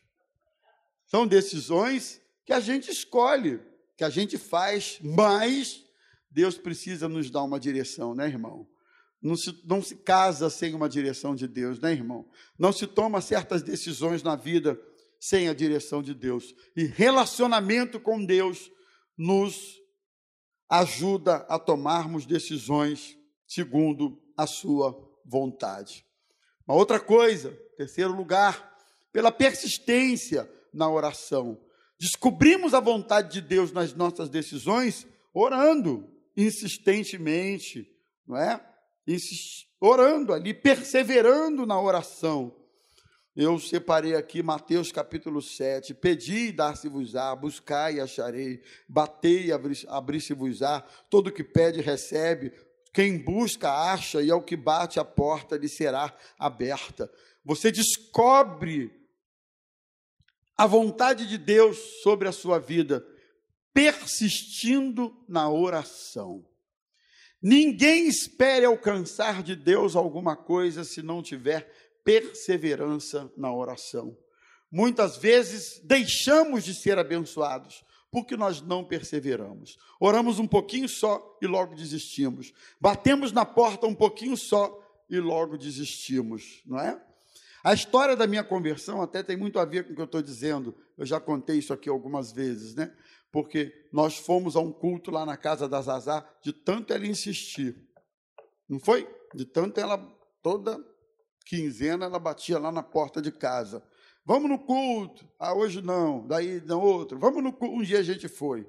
São 1.04 1.26
decisões 1.26 2.18
que 2.46 2.52
a 2.54 2.60
gente 2.60 2.90
escolhe, 2.90 3.60
que 3.94 4.04
a 4.04 4.08
gente 4.08 4.38
faz, 4.38 4.98
mas 5.02 5.84
Deus 6.30 6.56
precisa 6.56 7.10
nos 7.10 7.30
dar 7.30 7.42
uma 7.42 7.60
direção, 7.60 8.14
né, 8.14 8.26
irmão? 8.26 8.66
Não 9.22 9.36
se, 9.36 9.60
não 9.64 9.82
se 9.82 9.96
casa 9.96 10.48
sem 10.48 10.74
uma 10.74 10.88
direção 10.88 11.34
de 11.34 11.46
Deus, 11.46 11.78
né, 11.78 11.92
irmão? 11.92 12.28
Não 12.58 12.72
se 12.72 12.86
toma 12.86 13.20
certas 13.20 13.62
decisões 13.62 14.22
na 14.22 14.34
vida 14.34 14.80
sem 15.20 15.48
a 15.48 15.54
direção 15.54 16.02
de 16.02 16.14
Deus. 16.14 16.54
E 16.74 16.84
relacionamento 16.84 18.00
com 18.00 18.24
Deus 18.24 18.70
nos 19.16 19.78
ajuda 20.70 21.36
a 21.48 21.58
tomarmos 21.58 22.24
decisões 22.24 23.18
segundo 23.46 24.22
a 24.36 24.46
sua 24.46 24.96
vontade. 25.26 26.06
Uma 26.66 26.76
outra 26.76 26.98
coisa, 26.98 27.50
terceiro 27.76 28.14
lugar, 28.14 28.78
pela 29.12 29.30
persistência 29.30 30.50
na 30.72 30.88
oração. 30.88 31.60
Descobrimos 31.98 32.72
a 32.72 32.80
vontade 32.80 33.32
de 33.32 33.40
Deus 33.40 33.72
nas 33.72 33.92
nossas 33.92 34.30
decisões 34.30 35.06
orando 35.34 36.08
insistentemente, 36.36 37.86
não 38.26 38.36
é? 38.36 38.64
Orando 39.80 40.32
ali, 40.32 40.52
perseverando 40.54 41.64
na 41.66 41.80
oração 41.80 42.60
eu 43.36 43.58
separei 43.60 44.16
aqui 44.16 44.42
Mateus 44.42 44.90
capítulo 44.90 45.40
7. 45.40 45.94
Pedi 45.94 46.48
e 46.48 46.52
dar-se-vos-á, 46.52 47.34
buscai 47.36 47.94
e 47.94 48.00
acharei, 48.00 48.60
batei 48.88 49.46
e 49.46 49.52
abrir-se-vos-á. 49.88 50.80
Todo 51.08 51.32
que 51.32 51.44
pede, 51.44 51.80
recebe. 51.80 52.52
Quem 52.92 53.16
busca, 53.16 53.72
acha, 53.72 54.20
e 54.20 54.32
ao 54.32 54.42
que 54.42 54.56
bate 54.56 54.98
a 54.98 55.04
porta 55.04 55.56
lhe 55.56 55.68
será 55.68 56.14
aberta. 56.36 57.10
Você 57.44 57.70
descobre 57.70 58.92
a 60.56 60.66
vontade 60.66 61.26
de 61.26 61.38
Deus 61.38 61.78
sobre 62.02 62.28
a 62.28 62.32
sua 62.32 62.58
vida, 62.58 63.06
persistindo 63.72 65.16
na 65.28 65.48
oração. 65.48 66.44
Ninguém 67.42 68.06
espere 68.06 68.66
alcançar 68.66 69.42
de 69.42 69.56
Deus 69.56 69.96
alguma 69.96 70.36
coisa 70.36 70.84
se 70.84 71.02
não 71.02 71.22
tiver 71.22 71.72
perseverança 72.04 73.32
na 73.36 73.52
oração. 73.52 74.16
Muitas 74.70 75.16
vezes 75.16 75.80
deixamos 75.84 76.64
de 76.64 76.74
ser 76.74 76.98
abençoados 76.98 77.84
porque 78.10 78.36
nós 78.36 78.60
não 78.60 78.84
perseveramos. 78.84 79.78
Oramos 79.98 80.38
um 80.38 80.46
pouquinho 80.46 80.88
só 80.88 81.38
e 81.40 81.46
logo 81.46 81.74
desistimos. 81.74 82.52
Batemos 82.80 83.32
na 83.32 83.44
porta 83.44 83.86
um 83.86 83.94
pouquinho 83.94 84.36
só 84.36 84.78
e 85.08 85.18
logo 85.18 85.56
desistimos, 85.56 86.62
não 86.66 86.78
é? 86.78 87.00
A 87.62 87.74
história 87.74 88.16
da 88.16 88.26
minha 88.26 88.42
conversão 88.42 89.02
até 89.02 89.22
tem 89.22 89.36
muito 89.36 89.58
a 89.58 89.64
ver 89.64 89.84
com 89.84 89.92
o 89.92 89.94
que 89.94 90.00
eu 90.00 90.06
estou 90.06 90.22
dizendo. 90.22 90.74
Eu 90.96 91.04
já 91.04 91.20
contei 91.20 91.58
isso 91.58 91.72
aqui 91.72 91.88
algumas 91.88 92.32
vezes, 92.32 92.74
né? 92.74 92.92
Porque 93.32 93.72
nós 93.92 94.16
fomos 94.16 94.56
a 94.56 94.60
um 94.60 94.72
culto 94.72 95.10
lá 95.10 95.24
na 95.24 95.36
casa 95.36 95.68
da 95.68 95.80
Zazá, 95.80 96.28
de 96.42 96.52
tanto 96.52 96.92
ela 96.92 97.06
insistir. 97.06 97.76
Não 98.68 98.78
foi? 98.78 99.08
De 99.34 99.44
tanto 99.44 99.78
ela 99.78 99.98
toda 100.42 100.78
quinzena, 101.46 102.06
ela 102.06 102.18
batia 102.18 102.58
lá 102.58 102.72
na 102.72 102.82
porta 102.82 103.20
de 103.20 103.30
casa. 103.30 103.82
Vamos 104.24 104.50
no 104.50 104.58
culto. 104.58 105.28
Ah, 105.38 105.54
hoje 105.54 105.80
não. 105.80 106.26
Daí, 106.26 106.60
não, 106.64 106.80
outro. 106.80 107.18
Vamos 107.18 107.42
no 107.42 107.52
culto. 107.52 107.74
Um 107.74 107.82
dia 107.82 107.98
a 107.98 108.02
gente 108.02 108.28
foi. 108.28 108.66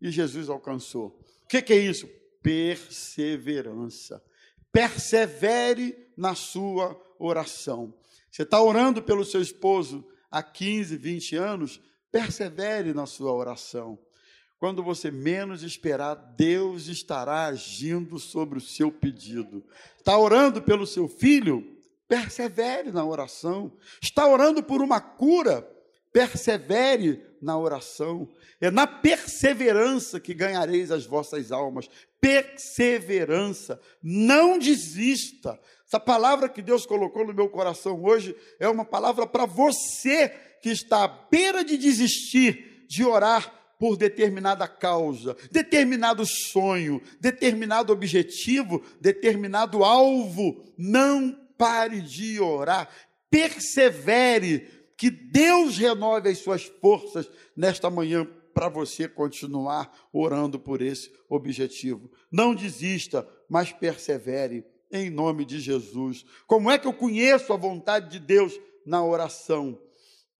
E 0.00 0.10
Jesus 0.10 0.48
alcançou. 0.48 1.18
O 1.44 1.48
que, 1.48 1.62
que 1.62 1.72
é 1.72 1.76
isso? 1.76 2.08
Perseverança. 2.42 4.22
Persevere 4.72 5.96
na 6.16 6.34
sua 6.34 7.00
oração. 7.18 7.94
Você 8.30 8.42
está 8.42 8.60
orando 8.60 9.02
pelo 9.02 9.24
seu 9.24 9.40
esposo 9.40 10.06
há 10.30 10.42
15, 10.42 10.96
20 10.96 11.36
anos? 11.36 11.80
Persevere 12.10 12.92
na 12.94 13.06
sua 13.06 13.32
oração. 13.32 13.98
Quando 14.58 14.82
você 14.82 15.10
menos 15.10 15.62
esperar, 15.62 16.14
Deus 16.14 16.86
estará 16.88 17.46
agindo 17.46 18.18
sobre 18.18 18.58
o 18.58 18.62
seu 18.62 18.90
pedido. 18.90 19.64
Está 19.98 20.16
orando 20.18 20.62
pelo 20.62 20.86
seu 20.86 21.08
filho? 21.08 21.76
persevere 22.08 22.90
na 22.90 23.04
oração. 23.04 23.72
Está 24.00 24.26
orando 24.26 24.62
por 24.62 24.80
uma 24.80 25.00
cura, 25.00 25.68
persevere 26.12 27.24
na 27.40 27.58
oração. 27.58 28.28
É 28.60 28.70
na 28.70 28.86
perseverança 28.86 30.18
que 30.18 30.32
ganhareis 30.32 30.90
as 30.90 31.04
vossas 31.04 31.52
almas. 31.52 31.88
Perseverança. 32.20 33.80
Não 34.02 34.58
desista. 34.58 35.60
Essa 35.86 36.00
palavra 36.00 36.48
que 36.48 36.62
Deus 36.62 36.86
colocou 36.86 37.26
no 37.26 37.34
meu 37.34 37.48
coração 37.48 38.02
hoje 38.02 38.34
é 38.58 38.68
uma 38.68 38.84
palavra 38.84 39.26
para 39.26 39.46
você 39.46 40.34
que 40.66 40.72
está 40.72 41.04
à 41.04 41.06
beira 41.06 41.64
de 41.64 41.78
desistir 41.78 42.84
de 42.88 43.04
orar 43.04 43.76
por 43.78 43.96
determinada 43.96 44.66
causa, 44.66 45.36
determinado 45.48 46.26
sonho, 46.26 47.00
determinado 47.20 47.92
objetivo, 47.92 48.82
determinado 49.00 49.84
alvo. 49.84 50.64
Não 50.76 51.38
pare 51.56 52.00
de 52.00 52.40
orar, 52.40 52.88
persevere, 53.30 54.66
que 54.96 55.08
Deus 55.08 55.78
renove 55.78 56.30
as 56.30 56.38
suas 56.38 56.64
forças 56.64 57.30
nesta 57.56 57.88
manhã 57.88 58.26
para 58.52 58.68
você 58.68 59.06
continuar 59.06 59.96
orando 60.12 60.58
por 60.58 60.82
esse 60.82 61.12
objetivo. 61.28 62.10
Não 62.28 62.56
desista, 62.56 63.24
mas 63.48 63.70
persevere 63.70 64.64
em 64.90 65.10
nome 65.10 65.44
de 65.44 65.60
Jesus. 65.60 66.26
Como 66.44 66.68
é 66.68 66.76
que 66.76 66.88
eu 66.88 66.92
conheço 66.92 67.52
a 67.52 67.56
vontade 67.56 68.10
de 68.10 68.18
Deus 68.18 68.58
na 68.84 69.04
oração? 69.04 69.85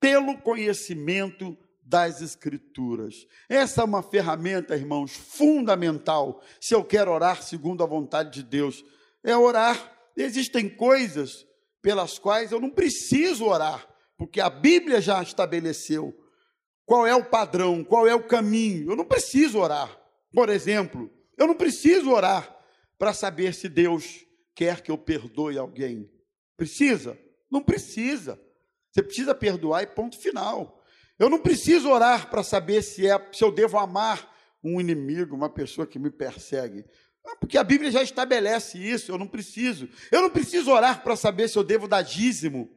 Pelo 0.01 0.39
conhecimento 0.39 1.57
das 1.83 2.21
Escrituras. 2.21 3.27
Essa 3.49 3.83
é 3.83 3.85
uma 3.85 4.03
ferramenta, 4.03 4.77
irmãos, 4.77 5.13
fundamental 5.13 6.43
se 6.61 6.75
eu 6.75 6.85
quero 6.85 7.13
orar 7.13 7.43
segundo 7.43 7.83
a 7.83 7.87
vontade 7.87 8.31
de 8.31 8.43
Deus. 8.43 8.85
É 9.23 9.37
orar 9.37 9.97
Existem 10.17 10.69
coisas 10.69 11.47
pelas 11.83 12.19
quais 12.19 12.51
eu 12.51 12.59
não 12.59 12.71
preciso 12.71 13.45
orar, 13.45 13.87
porque 14.17 14.41
a 14.41 14.49
Bíblia 14.49 15.01
já 15.01 15.23
estabeleceu 15.23 16.17
qual 16.87 17.07
é 17.07 17.15
o 17.15 17.25
padrão, 17.25 17.85
qual 17.85 18.07
é 18.09 18.15
o 18.15 18.27
caminho. 18.27 18.91
Eu 18.91 18.97
não 18.97 19.05
preciso 19.05 19.59
orar. 19.59 19.95
Por 20.33 20.49
exemplo, 20.49 21.11
eu 21.37 21.47
não 21.47 21.55
preciso 21.55 22.11
orar 22.11 22.57
para 22.99 23.13
saber 23.13 23.53
se 23.53 23.69
Deus 23.69 24.25
quer 24.55 24.81
que 24.81 24.91
eu 24.91 24.97
perdoe 24.97 25.59
alguém. 25.59 26.11
Precisa? 26.57 27.19
Não 27.51 27.63
precisa. 27.63 28.41
Você 28.97 29.03
precisa 29.03 29.35
perdoar 29.35 29.83
e 29.83 29.87
ponto 29.87 30.19
final. 30.19 30.83
Eu 31.19 31.29
não 31.29 31.39
preciso 31.39 31.91
orar 31.91 32.31
para 32.31 32.43
saber 32.43 32.81
se, 32.81 33.07
é, 33.07 33.29
se 33.31 33.45
eu 33.45 33.53
devo 33.53 33.77
amar 33.77 34.35
um 34.65 34.81
inimigo, 34.81 35.37
uma 35.37 35.51
pessoa 35.51 35.87
que 35.87 35.99
me 35.99 36.11
persegue. 36.11 36.83
Ah, 37.23 37.37
porque 37.39 37.59
a 37.59 37.65
Bíblia 37.65 37.91
já 37.91 38.03
estabelece 38.03 38.79
isso, 38.79 39.13
eu 39.13 39.19
não 39.19 39.27
preciso. 39.27 39.87
Eu 40.11 40.23
não 40.23 40.31
preciso 40.31 40.71
orar 40.71 41.03
para 41.03 41.15
saber 41.15 41.47
se 41.47 41.59
eu 41.59 41.63
devo 41.63 41.87
dar 41.87 42.01
dízimo. 42.01 42.71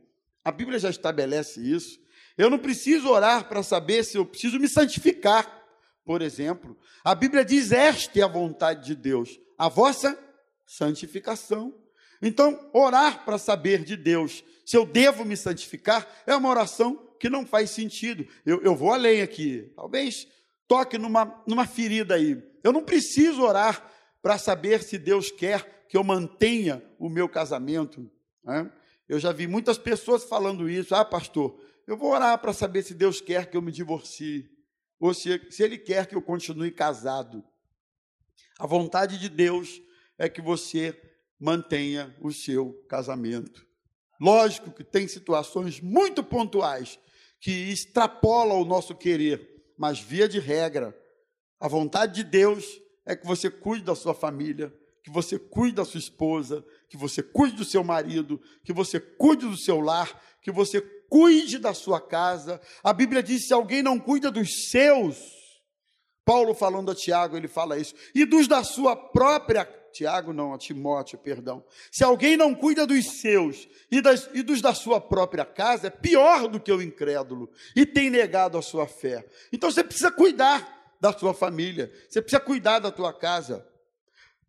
A 0.44 0.52
Bíblia 0.52 0.78
já 0.78 0.90
estabelece 0.90 1.62
isso. 1.62 1.98
Eu 2.38 2.50
não 2.50 2.60
preciso 2.60 3.08
orar 3.08 3.48
para 3.48 3.64
saber 3.64 4.04
se 4.04 4.18
eu 4.18 4.26
preciso 4.26 4.60
me 4.60 4.68
santificar, 4.68 5.64
por 6.04 6.22
exemplo. 6.22 6.78
A 7.02 7.16
Bíblia 7.16 7.46
diz: 7.46 7.72
esta 7.72 8.20
é 8.20 8.24
a 8.24 8.28
vontade 8.28 8.86
de 8.86 8.96
Deus, 8.96 9.40
a 9.58 9.70
vossa 9.70 10.20
santificação. 10.66 11.74
Então, 12.22 12.70
orar 12.74 13.24
para 13.24 13.38
saber 13.38 13.84
de 13.84 13.96
Deus 13.96 14.44
se 14.66 14.78
eu 14.78 14.86
devo 14.86 15.26
me 15.26 15.36
santificar 15.36 16.08
é 16.28 16.36
uma 16.36 16.50
oração 16.50 17.10
que 17.20 17.30
não 17.30 17.46
faz 17.46 17.72
sentido. 17.72 18.28
Eu, 18.46 18.62
eu 18.62 18.76
vou 18.76 18.94
além 18.94 19.22
aqui. 19.22 19.72
Talvez 19.76 20.28
toque 20.68 20.98
numa, 20.98 21.44
numa 21.48 21.66
ferida 21.66 22.16
aí. 22.16 22.42
Eu 22.64 22.72
não 22.72 22.84
preciso 22.84 23.42
orar 23.42 23.92
para 24.22 24.38
saber 24.38 24.84
se 24.84 24.98
Deus 24.98 25.32
quer 25.32 25.86
que 25.90 25.98
eu 25.98 26.04
mantenha 26.04 26.84
o 27.00 27.10
meu 27.10 27.28
casamento. 27.28 28.10
Né? 28.44 28.72
Eu 29.08 29.20
já 29.20 29.32
vi 29.32 29.48
muitas 29.48 29.78
pessoas 29.78 30.24
falando 30.24 30.70
isso. 30.70 30.94
Ah, 30.94 31.04
pastor, 31.04 31.60
eu 31.88 31.98
vou 31.98 32.12
orar 32.12 32.38
para 32.38 32.54
saber 32.54 32.84
se 32.84 32.94
Deus 32.94 33.20
quer 33.20 33.50
que 33.50 33.58
eu 33.58 33.62
me 33.64 33.72
divorcie, 33.72 34.48
ou 35.00 35.12
se, 35.16 35.42
se 35.50 35.64
Ele 35.64 35.80
quer 35.80 36.06
que 36.06 36.14
eu 36.14 36.22
continue 36.22 36.70
casado. 36.70 37.44
A 38.60 38.68
vontade 38.68 39.18
de 39.18 39.28
Deus 39.28 39.82
é 40.16 40.30
que 40.30 40.42
você 40.42 40.94
mantenha 41.40 42.16
o 42.22 42.32
seu 42.32 42.74
casamento. 42.90 43.66
Lógico 44.20 44.72
que 44.72 44.84
tem 44.84 45.08
situações 45.08 45.80
muito 45.80 46.24
pontuais 46.24 47.00
que 47.40 47.52
extrapolam 47.52 48.62
o 48.62 48.66
nosso 48.66 48.94
querer, 48.94 49.74
mas 49.78 50.00
via 50.00 50.28
de 50.28 50.40
regra, 50.40 50.96
a 51.60 51.68
vontade 51.68 52.16
de 52.16 52.24
Deus 52.24 52.66
é 53.06 53.16
que 53.16 53.26
você 53.26 53.50
cuide 53.50 53.86
da 53.86 53.96
sua 53.96 54.14
família, 54.14 54.74
que 55.04 55.10
você 55.10 55.40
cuide 55.40 55.78
da 55.78 55.86
sua 55.86 56.00
esposa, 56.00 56.66
que 56.90 56.98
você 56.98 57.24
cuide 57.24 57.56
do 57.56 57.66
seu 57.66 57.84
marido, 57.84 58.42
que 58.64 58.74
você 58.74 59.00
cuide 59.00 59.48
do 59.48 59.58
seu 59.58 59.80
lar, 59.80 60.22
que 60.42 60.52
você 60.52 60.82
cuide 61.10 61.58
da 61.58 61.74
sua 61.74 62.02
casa. 62.02 62.62
A 62.84 62.92
Bíblia 62.92 63.24
diz: 63.24 63.48
se 63.48 63.54
alguém 63.54 63.82
não 63.82 64.00
cuida 64.00 64.30
dos 64.30 64.70
seus, 64.70 65.18
Paulo 66.26 66.54
falando 66.54 66.92
a 66.92 66.96
Tiago, 66.96 67.38
ele 67.38 67.48
fala 67.48 67.78
isso, 67.78 67.96
e 68.14 68.26
dos 68.26 68.48
da 68.48 68.64
sua 68.64 68.96
própria 68.96 69.66
Tiago 69.92 70.34
não, 70.34 70.54
a 70.54 70.58
Timóteo, 70.58 71.18
perdão. 71.18 71.64
Se 71.92 72.04
alguém 72.04 72.38
não 72.38 72.54
cuida 72.54 72.86
dos 72.86 73.20
seus 73.20 73.68
e, 73.92 74.02
das, 74.02 74.30
e, 74.34 74.42
dos 74.42 74.62
da 74.62 74.74
sua 74.74 75.02
própria 75.02 75.46
casa, 75.46 75.88
é 75.88 75.90
pior 75.90 76.48
do 76.48 76.60
que 76.60 76.72
o 76.72 76.82
incrédulo 76.82 77.50
e 77.76 77.86
tem 77.86 78.10
negado 78.10 78.58
a 78.58 78.62
sua 78.62 78.88
fé. 78.88 79.26
Então 79.52 79.72
você 79.72 79.84
precisa 79.84 80.12
cuidar 80.12 80.96
da 81.00 81.12
sua 81.14 81.34
família, 81.34 81.92
você 82.10 82.22
precisa 82.22 82.42
cuidar 82.42 82.80
da 82.80 82.92
tua 82.92 83.14
casa. 83.14 83.66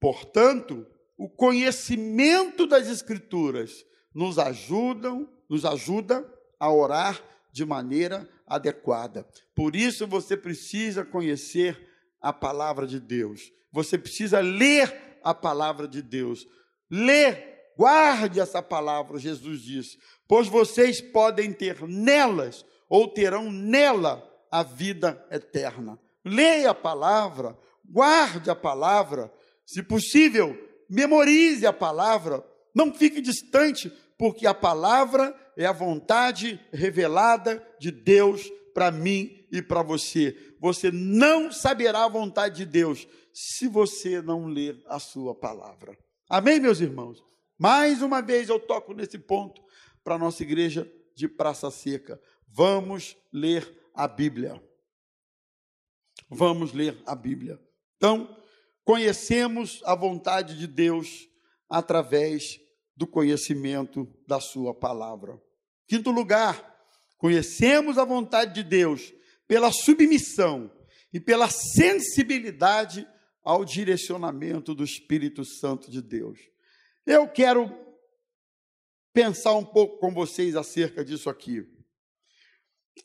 Portanto, 0.01 0.87
o 1.17 1.29
conhecimento 1.29 2.67
das 2.67 2.89
escrituras 2.89 3.85
nos 4.15 4.39
ajudam, 4.39 5.29
nos 5.49 5.65
ajuda 5.65 6.27
a 6.59 6.73
orar 6.73 7.23
de 7.53 7.65
maneira 7.65 8.29
adequada. 8.47 9.27
Por 9.55 9.77
isso 9.77 10.07
você 10.07 10.37
precisa 10.37 11.05
conhecer 11.05 11.89
a 12.21 12.33
palavra 12.33 12.87
de 12.87 13.01
Deus. 13.01 13.53
Você 13.73 13.97
precisa 13.97 14.41
ler 14.41 15.10
a 15.23 15.35
palavra 15.35 15.87
de 15.87 16.03
Deus. 16.03 16.47
Lê, 16.91 17.37
guarde 17.77 18.41
essa 18.41 18.63
palavra, 18.63 19.19
Jesus 19.19 19.63
disse, 19.63 19.99
pois 20.29 20.49
vocês 20.49 21.01
podem 21.01 21.53
ter 21.53 21.83
nelas 21.89 22.65
ou 22.89 23.09
terão 23.09 23.51
nela 23.51 24.27
a 24.51 24.63
vida 24.63 25.25
eterna. 25.31 25.99
Leia 26.25 26.71
a 26.71 26.75
palavra, 26.75 27.57
guarde 27.85 28.51
a 28.51 28.55
palavra, 28.55 29.33
se 29.65 29.83
possível, 29.83 30.57
memorize 30.89 31.65
a 31.65 31.73
palavra, 31.73 32.45
não 32.75 32.93
fique 32.93 33.21
distante, 33.21 33.91
porque 34.19 34.47
a 34.47 34.53
palavra 34.53 35.35
é 35.57 35.65
a 35.65 35.73
vontade 35.73 36.61
revelada 36.73 37.65
de 37.79 37.91
Deus 37.91 38.51
para 38.75 38.91
mim 38.91 39.45
e 39.51 39.63
para 39.63 39.83
você. 39.83 40.37
Você 40.61 40.91
não 40.91 41.51
saberá 41.51 42.05
a 42.05 42.09
vontade 42.09 42.57
de 42.57 42.67
Deus 42.67 43.07
se 43.33 43.69
você 43.69 44.21
não 44.21 44.47
ler 44.47 44.83
a 44.87 44.99
sua 44.99 45.35
palavra. 45.35 45.97
Amém, 46.29 46.61
meus 46.61 46.81
irmãos? 46.81 47.23
Mais 47.59 48.03
uma 48.03 48.23
vez 48.23 48.49
eu 48.49 48.59
toco 48.59 48.95
nesse 48.95 49.19
ponto 49.19 49.63
para 50.03 50.15
a 50.15 50.19
nossa 50.19 50.43
igreja 50.43 50.91
de 51.15 51.29
Praça 51.29 51.71
Seca. 51.71 52.21
Vamos 52.49 53.17
ler 53.33 53.79
a 53.95 54.09
Bíblia. 54.09 54.63
Vamos 56.29 56.73
ler 56.73 57.03
a 57.05 57.15
Bíblia. 57.15 57.61
Então, 57.97 58.37
conhecemos 58.85 59.83
a 59.85 59.95
vontade 59.95 60.59
de 60.59 60.67
Deus 60.67 61.29
através 61.69 62.61
do 62.97 63.07
conhecimento 63.07 64.09
da 64.27 64.41
Sua 64.41 64.75
palavra. 64.75 65.41
Quinto 65.87 66.11
lugar, 66.11 66.77
conhecemos 67.19 67.99
a 67.99 68.05
vontade 68.05 68.55
de 68.55 68.63
Deus 68.63 69.13
pela 69.47 69.73
submissão 69.73 70.71
e 71.13 71.19
pela 71.19 71.49
sensibilidade 71.51 73.07
ao 73.43 73.65
direcionamento 73.65 74.75
do 74.75 74.85
Espírito 74.85 75.45
Santo 75.45 75.91
de 75.91 76.03
Deus. 76.03 76.39
Eu 77.07 77.29
quero 77.29 77.71
pensar 79.13 79.55
um 79.55 79.65
pouco 79.65 79.99
com 79.99 80.13
vocês 80.13 80.55
acerca 80.55 81.05
disso 81.05 81.29
aqui. 81.29 81.67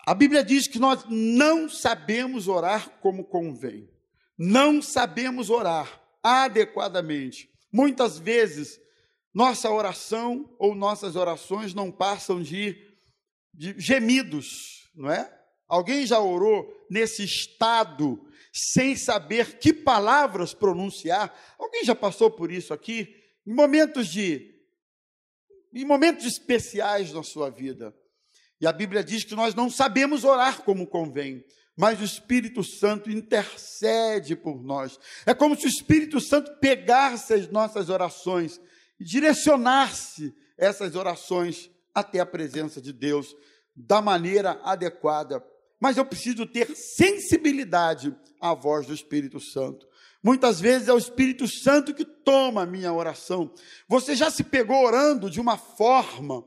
A 0.06 0.14
Bíblia 0.14 0.44
diz 0.44 0.68
que 0.68 0.80
nós 0.80 1.06
não 1.10 1.70
sabemos 1.70 2.48
orar 2.48 2.90
como 3.00 3.24
convém, 3.24 3.90
não 4.38 4.82
sabemos 4.82 5.50
orar 5.50 6.02
adequadamente. 6.22 7.50
Muitas 7.72 8.20
vezes, 8.20 8.80
nossa 9.34 9.70
oração 9.70 10.54
ou 10.60 10.76
nossas 10.76 11.16
orações 11.16 11.74
não 11.74 11.92
passam 11.92 12.42
de, 12.42 12.78
de 13.54 13.80
gemidos, 13.80 14.90
não 14.96 15.10
é? 15.10 15.32
Alguém 15.68 16.06
já 16.06 16.20
orou 16.20 16.86
nesse 16.90 17.24
estado 17.24 18.24
sem 18.58 18.96
saber 18.96 19.60
que 19.60 19.74
palavras 19.74 20.54
pronunciar? 20.54 21.38
Alguém 21.60 21.84
já 21.84 21.94
passou 21.94 22.32
por 22.32 22.50
isso 22.50 22.74
aqui? 22.74 23.14
Em 23.46 23.54
momentos 23.54 24.08
de 24.08 24.54
em 25.74 25.84
momentos 25.84 26.26
especiais 26.26 27.12
na 27.12 27.22
sua 27.22 27.50
vida. 27.50 27.94
E 28.62 28.66
a 28.66 28.72
Bíblia 28.72 29.04
diz 29.04 29.26
que 29.26 29.36
nós 29.36 29.54
não 29.54 29.70
sabemos 29.70 30.24
orar 30.24 30.64
como 30.64 30.88
convém, 30.88 31.44
mas 31.76 32.00
o 32.00 32.06
Espírito 32.06 32.64
Santo 32.64 33.12
intercede 33.12 34.38
por 34.38 34.64
nós. 34.64 34.98
É 35.26 35.34
como 35.34 35.54
se 35.58 35.66
o 35.66 35.70
Espírito 35.70 36.22
Santo 36.22 36.58
pegasse 36.62 37.34
as 37.34 37.50
nossas 37.50 37.90
orações 37.90 38.62
e 38.98 39.04
direcionasse 39.04 40.34
essas 40.58 40.96
orações 40.96 41.70
até 41.94 42.22
a 42.22 42.26
presença 42.26 42.82
de 42.82 42.94
Deus 42.94 43.36
da 43.76 44.02
maneira 44.02 44.62
adequada. 44.64 45.44
Mas 45.80 45.98
eu 45.98 46.06
preciso 46.06 46.46
ter 46.46 46.76
sensibilidade 46.76 48.16
à 48.40 48.54
voz 48.54 48.88
do 48.88 48.94
Espírito 48.94 49.40
Santo. 49.40 49.88
Muitas 50.24 50.60
vezes 50.60 50.88
é 50.88 50.94
o 50.94 50.98
Espírito 50.98 51.48
Santo 51.48 51.94
que 51.94 52.04
toma 52.04 52.64
a 52.64 52.66
minha 52.66 52.92
oração. 52.92 53.54
Você 53.88 54.16
já 54.16 54.32
se 54.32 54.44
pegou 54.44 54.84
orando 54.84 55.30
de 55.30 55.40
uma 55.40 55.58
forma 55.58 56.44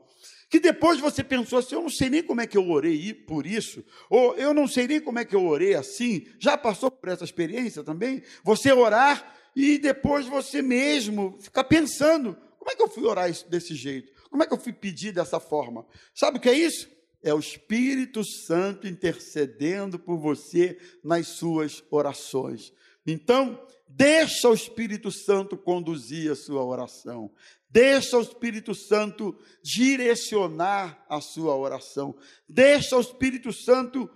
que 0.51 0.59
depois 0.59 0.99
você 0.99 1.23
pensou 1.23 1.59
assim: 1.59 1.75
eu 1.75 1.83
não 1.83 1.91
sei 1.91 2.11
nem 2.11 2.23
como 2.23 2.41
é 2.41 2.47
que 2.47 2.57
eu 2.57 2.69
orei 2.69 3.15
por 3.15 3.47
isso, 3.47 3.85
ou 4.11 4.35
eu 4.37 4.53
não 4.53 4.67
sei 4.67 4.89
nem 4.89 5.01
como 5.01 5.19
é 5.19 5.25
que 5.25 5.37
eu 5.37 5.47
orei 5.47 5.75
assim. 5.75 6.27
Já 6.39 6.57
passou 6.57 6.91
por 6.91 7.09
essa 7.09 7.25
experiência 7.25 7.85
também? 7.85 8.23
Você 8.43 8.73
orar 8.73 9.35
e 9.55 9.79
depois 9.79 10.27
você 10.27 10.63
mesmo 10.63 11.39
ficar 11.41 11.65
pensando: 11.65 12.37
como 12.59 12.71
é 12.71 12.75
que 12.75 12.83
eu 12.83 12.89
fui 12.89 13.05
orar 13.05 13.31
desse 13.49 13.75
jeito? 13.75 14.13
Como 14.31 14.43
é 14.43 14.47
que 14.47 14.53
eu 14.53 14.59
fui 14.59 14.73
pedir 14.73 15.13
dessa 15.13 15.39
forma? 15.39 15.87
Sabe 16.15 16.39
o 16.39 16.41
que 16.41 16.49
é 16.49 16.55
isso? 16.55 16.89
É 17.23 17.35
o 17.35 17.39
Espírito 17.39 18.25
Santo 18.25 18.87
intercedendo 18.87 19.99
por 19.99 20.19
você 20.19 20.79
nas 21.03 21.29
suas 21.29 21.83
orações. 21.91 22.73
Então, 23.07 23.61
deixa 23.89 24.49
o 24.49 24.55
Espírito 24.55 25.11
Santo 25.11 25.57
conduzir 25.57 26.31
a 26.31 26.37
sua 26.37 26.63
oração. 26.63 27.33
Deixa 27.71 28.17
o 28.17 28.23
Espírito 28.23 28.75
Santo 28.75 29.37
direcionar 29.63 31.05
a 31.09 31.21
sua 31.21 31.57
oração. 31.57 32.17
Deixa 32.49 32.97
o 32.97 33.01
Espírito 33.01 33.53
Santo 33.53 34.09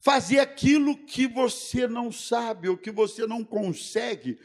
fazer 0.00 0.38
aquilo 0.38 0.96
que 1.06 1.26
você 1.26 1.86
não 1.86 2.12
sabe, 2.12 2.68
ou 2.68 2.76
que 2.76 2.90
você 2.90 3.26
não 3.26 3.42
consegue, 3.42 4.38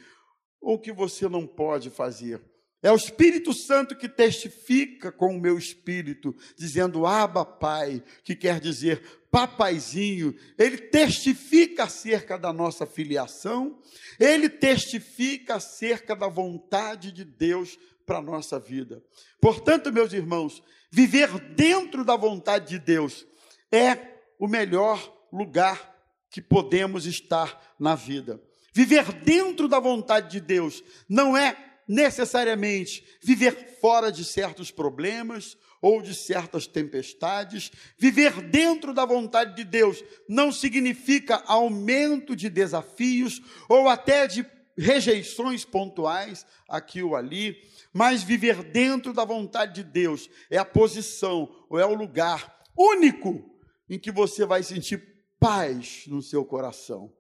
ou 0.62 0.80
que 0.80 0.92
você 0.92 1.28
não 1.28 1.46
pode 1.46 1.90
fazer. 1.90 2.42
É 2.82 2.92
o 2.92 2.96
Espírito 2.96 3.54
Santo 3.54 3.96
que 3.96 4.08
testifica 4.08 5.12
com 5.12 5.36
o 5.36 5.40
meu 5.40 5.58
espírito, 5.58 6.34
dizendo 6.56 7.06
Abba 7.06 7.44
Pai, 7.44 8.02
que 8.24 8.36
quer 8.36 8.60
dizer 8.60 9.02
papaizinho. 9.30 10.34
Ele 10.58 10.78
testifica 10.78 11.84
acerca 11.84 12.38
da 12.38 12.54
nossa 12.54 12.86
filiação, 12.86 13.80
ele 14.20 14.50
testifica 14.50 15.56
acerca 15.56 16.16
da 16.16 16.28
vontade 16.28 17.12
de 17.12 17.26
Deus 17.26 17.78
para 18.06 18.20
a 18.20 18.24
nossa 18.24 18.60
vida. 18.60 19.04
Portanto, 19.42 19.92
meus 19.92 20.14
irmãos, 20.14 20.64
viver 20.90 21.38
dentro 21.54 22.06
da 22.06 22.16
vontade 22.16 22.70
de 22.70 22.80
Deus 22.80 23.28
é 23.72 24.20
o 24.40 24.48
melhor 24.48 25.16
lugar 25.32 25.96
que 26.30 26.42
podemos 26.42 27.06
estar 27.06 27.76
na 27.78 27.94
vida. 27.94 28.42
Viver 28.74 29.12
dentro 29.12 29.68
da 29.68 29.80
vontade 29.80 30.32
de 30.32 30.40
Deus 30.40 30.84
não 31.08 31.36
é 31.36 31.69
necessariamente 31.90 33.04
viver 33.20 33.78
fora 33.82 34.12
de 34.12 34.24
certos 34.24 34.70
problemas 34.70 35.58
ou 35.82 36.04
de 36.04 36.14
certas 36.14 36.68
tempestades. 36.68 37.72
Viver 37.98 38.42
dentro 38.44 38.94
da 38.94 39.06
vontade 39.06 39.56
de 39.56 39.64
Deus 39.64 40.04
não 40.28 40.52
significa 40.52 41.42
aumento 41.48 42.36
de 42.36 42.48
desafios 42.48 43.42
ou 43.68 43.90
até 43.90 44.28
de 44.28 44.46
rejeições 44.78 45.66
pontuais 45.66 46.46
aqui 46.70 47.02
ou 47.02 47.16
ali, 47.16 47.58
mas 47.92 48.22
viver 48.22 48.64
dentro 48.64 49.12
da 49.12 49.26
vontade 49.26 49.74
de 49.74 49.84
Deus 49.84 50.30
é 50.50 50.58
a 50.58 50.64
posição 50.64 51.66
ou 51.68 51.80
é 51.80 51.86
o 51.86 51.96
lugar 51.96 52.62
único 52.78 53.44
em 53.90 53.98
que 53.98 54.12
você 54.12 54.46
vai 54.46 54.62
sentir 54.62 55.04
paz 55.40 56.04
no 56.06 56.22
seu 56.22 56.46
coração. 56.46 57.12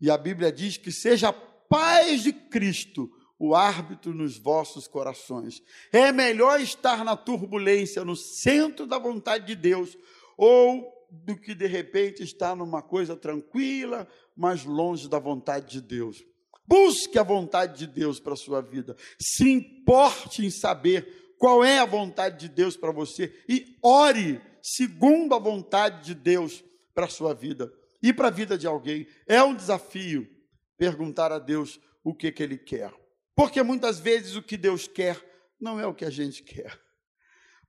E 0.00 0.10
a 0.10 0.18
Bíblia 0.18 0.50
diz 0.50 0.76
que 0.76 0.90
seja 0.90 1.32
paz 1.32 2.22
de 2.22 2.32
Cristo 2.32 3.10
o 3.38 3.54
árbitro 3.54 4.12
nos 4.12 4.36
vossos 4.36 4.88
corações. 4.88 5.62
É 5.92 6.10
melhor 6.10 6.60
estar 6.60 7.04
na 7.04 7.16
turbulência, 7.16 8.04
no 8.04 8.16
centro 8.16 8.86
da 8.86 8.98
vontade 8.98 9.46
de 9.46 9.54
Deus, 9.54 9.96
ou 10.36 10.92
do 11.10 11.36
que 11.36 11.54
de 11.54 11.66
repente 11.66 12.22
estar 12.22 12.56
numa 12.56 12.82
coisa 12.82 13.16
tranquila, 13.16 14.06
mas 14.36 14.64
longe 14.64 15.08
da 15.08 15.18
vontade 15.18 15.70
de 15.70 15.80
Deus. 15.80 16.24
Busque 16.66 17.18
a 17.18 17.22
vontade 17.22 17.78
de 17.78 17.86
Deus 17.86 18.20
para 18.20 18.34
a 18.34 18.36
sua 18.36 18.60
vida. 18.60 18.94
Se 19.18 19.50
importe 19.50 20.44
em 20.44 20.50
saber 20.50 21.34
qual 21.38 21.64
é 21.64 21.78
a 21.78 21.86
vontade 21.86 22.40
de 22.40 22.48
Deus 22.48 22.76
para 22.76 22.92
você 22.92 23.32
e 23.48 23.78
ore 23.82 24.40
segundo 24.60 25.34
a 25.34 25.38
vontade 25.38 26.04
de 26.04 26.14
Deus 26.14 26.62
para 26.92 27.06
a 27.06 27.08
sua 27.10 27.32
vida 27.32 27.72
e 28.02 28.12
para 28.12 28.28
a 28.28 28.30
vida 28.30 28.58
de 28.58 28.66
alguém. 28.66 29.06
É 29.26 29.42
um 29.42 29.54
desafio 29.54 30.28
perguntar 30.76 31.32
a 31.32 31.38
Deus 31.38 31.80
o 32.04 32.14
que, 32.14 32.30
que 32.30 32.42
Ele 32.42 32.58
quer. 32.58 32.92
Porque 33.38 33.62
muitas 33.62 34.00
vezes 34.00 34.34
o 34.34 34.42
que 34.42 34.56
Deus 34.56 34.88
quer 34.88 35.16
não 35.60 35.78
é 35.78 35.86
o 35.86 35.94
que 35.94 36.04
a 36.04 36.10
gente 36.10 36.42
quer. 36.42 36.76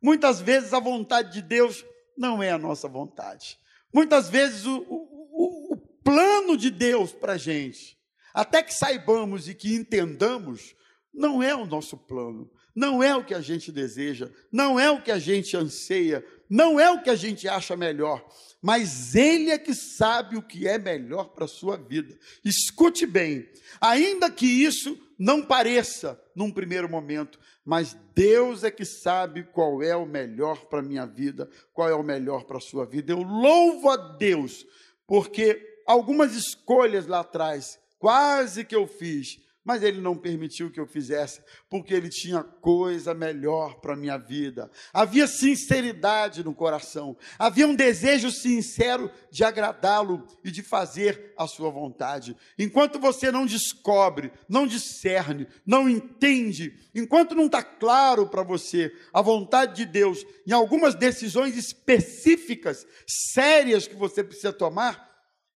Muitas 0.01 0.41
vezes 0.41 0.73
a 0.73 0.79
vontade 0.79 1.31
de 1.31 1.43
Deus 1.43 1.85
não 2.17 2.41
é 2.41 2.49
a 2.49 2.57
nossa 2.57 2.87
vontade. 2.87 3.59
Muitas 3.93 4.31
vezes 4.31 4.65
o, 4.65 4.79
o, 4.79 5.73
o 5.73 5.77
plano 6.03 6.57
de 6.57 6.71
Deus 6.71 7.11
para 7.11 7.33
a 7.33 7.37
gente, 7.37 7.99
até 8.33 8.63
que 8.63 8.73
saibamos 8.73 9.47
e 9.47 9.53
que 9.53 9.75
entendamos, 9.75 10.75
não 11.13 11.41
é 11.41 11.55
o 11.55 11.65
nosso 11.65 11.97
plano, 11.97 12.49
não 12.75 13.03
é 13.03 13.15
o 13.15 13.23
que 13.23 13.33
a 13.33 13.41
gente 13.41 13.71
deseja, 13.71 14.29
não 14.51 14.79
é 14.79 14.89
o 14.89 15.01
que 15.01 15.11
a 15.11 15.19
gente 15.19 15.57
anseia, 15.57 16.25
não 16.49 16.79
é 16.79 16.89
o 16.89 17.01
que 17.01 17.09
a 17.09 17.15
gente 17.15 17.47
acha 17.47 17.75
melhor, 17.75 18.25
mas 18.61 19.15
Ele 19.15 19.49
é 19.49 19.57
que 19.57 19.73
sabe 19.73 20.37
o 20.37 20.41
que 20.41 20.67
é 20.67 20.77
melhor 20.77 21.29
para 21.29 21.45
a 21.45 21.47
sua 21.47 21.77
vida. 21.77 22.17
Escute 22.43 23.05
bem, 23.05 23.49
ainda 23.79 24.29
que 24.29 24.45
isso 24.45 24.97
não 25.17 25.41
pareça 25.41 26.19
num 26.33 26.51
primeiro 26.51 26.89
momento, 26.89 27.39
mas 27.65 27.97
Deus 28.15 28.63
é 28.63 28.71
que 28.71 28.85
sabe 28.85 29.43
qual 29.43 29.83
é 29.83 29.95
o 29.95 30.05
melhor 30.05 30.65
para 30.65 30.79
a 30.79 30.83
minha 30.83 31.05
vida, 31.05 31.49
qual 31.73 31.89
é 31.89 31.93
o 31.93 32.01
melhor 32.01 32.45
para 32.45 32.57
a 32.57 32.61
sua 32.61 32.85
vida. 32.85 33.11
Eu 33.11 33.21
louvo 33.21 33.89
a 33.89 33.97
Deus, 33.97 34.65
porque 35.05 35.81
algumas 35.85 36.33
escolhas 36.33 37.05
lá 37.05 37.19
atrás, 37.19 37.77
quase 37.97 38.63
que 38.63 38.75
eu 38.75 38.87
fiz, 38.87 39.39
mas 39.63 39.83
ele 39.83 39.99
não 40.01 40.17
permitiu 40.17 40.71
que 40.71 40.79
eu 40.79 40.87
fizesse, 40.87 41.41
porque 41.69 41.93
ele 41.93 42.09
tinha 42.09 42.43
coisa 42.43 43.13
melhor 43.13 43.79
para 43.79 43.93
a 43.93 43.97
minha 43.97 44.17
vida. 44.17 44.71
Havia 44.93 45.27
sinceridade 45.27 46.43
no 46.43 46.55
coração, 46.55 47.15
havia 47.37 47.67
um 47.67 47.75
desejo 47.75 48.31
sincero 48.31 49.11
de 49.29 49.43
agradá-lo 49.43 50.25
e 50.43 50.51
de 50.51 50.63
fazer 50.63 51.33
a 51.37 51.45
sua 51.45 51.69
vontade. 51.69 52.35
Enquanto 52.57 52.99
você 52.99 53.31
não 53.31 53.45
descobre, 53.45 54.31
não 54.47 54.65
discerne, 54.65 55.47
não 55.65 55.89
entende, 55.89 56.73
enquanto 56.95 57.35
não 57.35 57.45
está 57.45 57.61
claro 57.61 58.27
para 58.27 58.43
você 58.43 58.91
a 59.13 59.21
vontade 59.21 59.75
de 59.75 59.85
Deus 59.85 60.25
em 60.47 60.51
algumas 60.51 60.95
decisões 60.95 61.55
específicas, 61.55 62.87
sérias 63.05 63.87
que 63.87 63.95
você 63.95 64.23
precisa 64.23 64.53
tomar, 64.53 65.09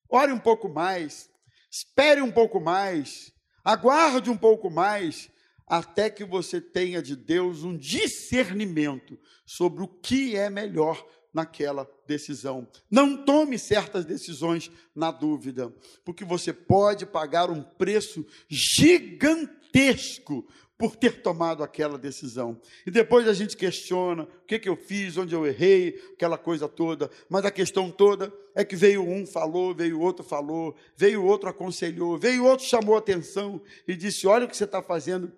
ore 0.09 0.31
um 0.31 0.39
pouco 0.39 0.69
mais, 0.69 1.29
espere 1.71 2.21
um 2.21 2.31
pouco 2.31 2.59
mais 2.59 3.33
Aguarde 3.63 4.29
um 4.29 4.37
pouco 4.37 4.69
mais 4.69 5.29
até 5.65 6.09
que 6.09 6.25
você 6.25 6.59
tenha 6.59 7.01
de 7.01 7.15
Deus 7.15 7.63
um 7.63 7.77
discernimento 7.77 9.17
sobre 9.45 9.83
o 9.83 9.87
que 9.87 10.35
é 10.35 10.49
melhor 10.49 11.05
naquela 11.33 11.89
decisão. 12.05 12.67
Não 12.91 13.25
tome 13.25 13.57
certas 13.57 14.05
decisões 14.05 14.69
na 14.93 15.09
dúvida, 15.09 15.73
porque 16.05 16.23
você 16.23 16.53
pode 16.53 17.05
pagar 17.05 17.49
um 17.49 17.63
preço 17.63 18.25
gigantesco 18.47 20.47
por 20.83 20.97
ter 20.97 21.21
tomado 21.21 21.63
aquela 21.63 21.97
decisão. 21.97 22.59
E 22.85 22.91
depois 22.91 23.25
a 23.25 23.31
gente 23.31 23.55
questiona 23.55 24.23
o 24.23 24.27
que, 24.45 24.59
que 24.59 24.67
eu 24.67 24.75
fiz, 24.75 25.15
onde 25.15 25.33
eu 25.33 25.47
errei, 25.47 25.97
aquela 26.13 26.37
coisa 26.37 26.67
toda. 26.67 27.09
Mas 27.29 27.45
a 27.45 27.51
questão 27.51 27.89
toda 27.89 28.33
é 28.53 28.65
que 28.65 28.75
veio 28.75 29.01
um, 29.01 29.25
falou, 29.25 29.73
veio 29.73 30.01
outro, 30.01 30.25
falou, 30.25 30.75
veio 30.97 31.23
outro, 31.23 31.47
aconselhou, 31.47 32.17
veio 32.17 32.43
outro, 32.43 32.65
chamou 32.65 32.97
atenção 32.97 33.61
e 33.87 33.95
disse: 33.95 34.27
Olha 34.27 34.43
o 34.43 34.49
que 34.49 34.57
você 34.57 34.65
está 34.65 34.81
fazendo. 34.81 35.31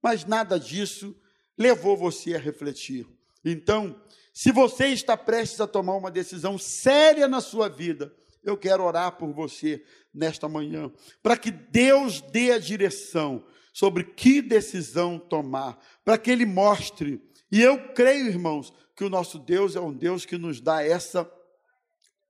Mas 0.00 0.24
nada 0.24 0.56
disso 0.56 1.16
levou 1.58 1.96
você 1.96 2.36
a 2.36 2.38
refletir. 2.38 3.08
Então, 3.44 4.00
se 4.32 4.52
você 4.52 4.86
está 4.86 5.16
prestes 5.16 5.60
a 5.60 5.66
tomar 5.66 5.96
uma 5.96 6.12
decisão 6.12 6.56
séria 6.56 7.26
na 7.26 7.40
sua 7.40 7.68
vida, 7.68 8.14
eu 8.44 8.56
quero 8.56 8.84
orar 8.84 9.16
por 9.16 9.32
você 9.32 9.82
nesta 10.14 10.48
manhã, 10.48 10.92
para 11.24 11.36
que 11.36 11.50
Deus 11.50 12.20
dê 12.20 12.52
a 12.52 12.58
direção 12.58 13.44
sobre 13.76 14.04
que 14.04 14.40
decisão 14.40 15.18
tomar, 15.18 15.78
para 16.02 16.16
que 16.16 16.30
Ele 16.30 16.46
mostre. 16.46 17.22
E 17.52 17.60
eu 17.60 17.92
creio, 17.92 18.26
irmãos, 18.26 18.72
que 18.96 19.04
o 19.04 19.10
nosso 19.10 19.38
Deus 19.38 19.76
é 19.76 19.80
um 19.80 19.92
Deus 19.92 20.24
que 20.24 20.38
nos 20.38 20.62
dá 20.62 20.82
essa 20.82 21.30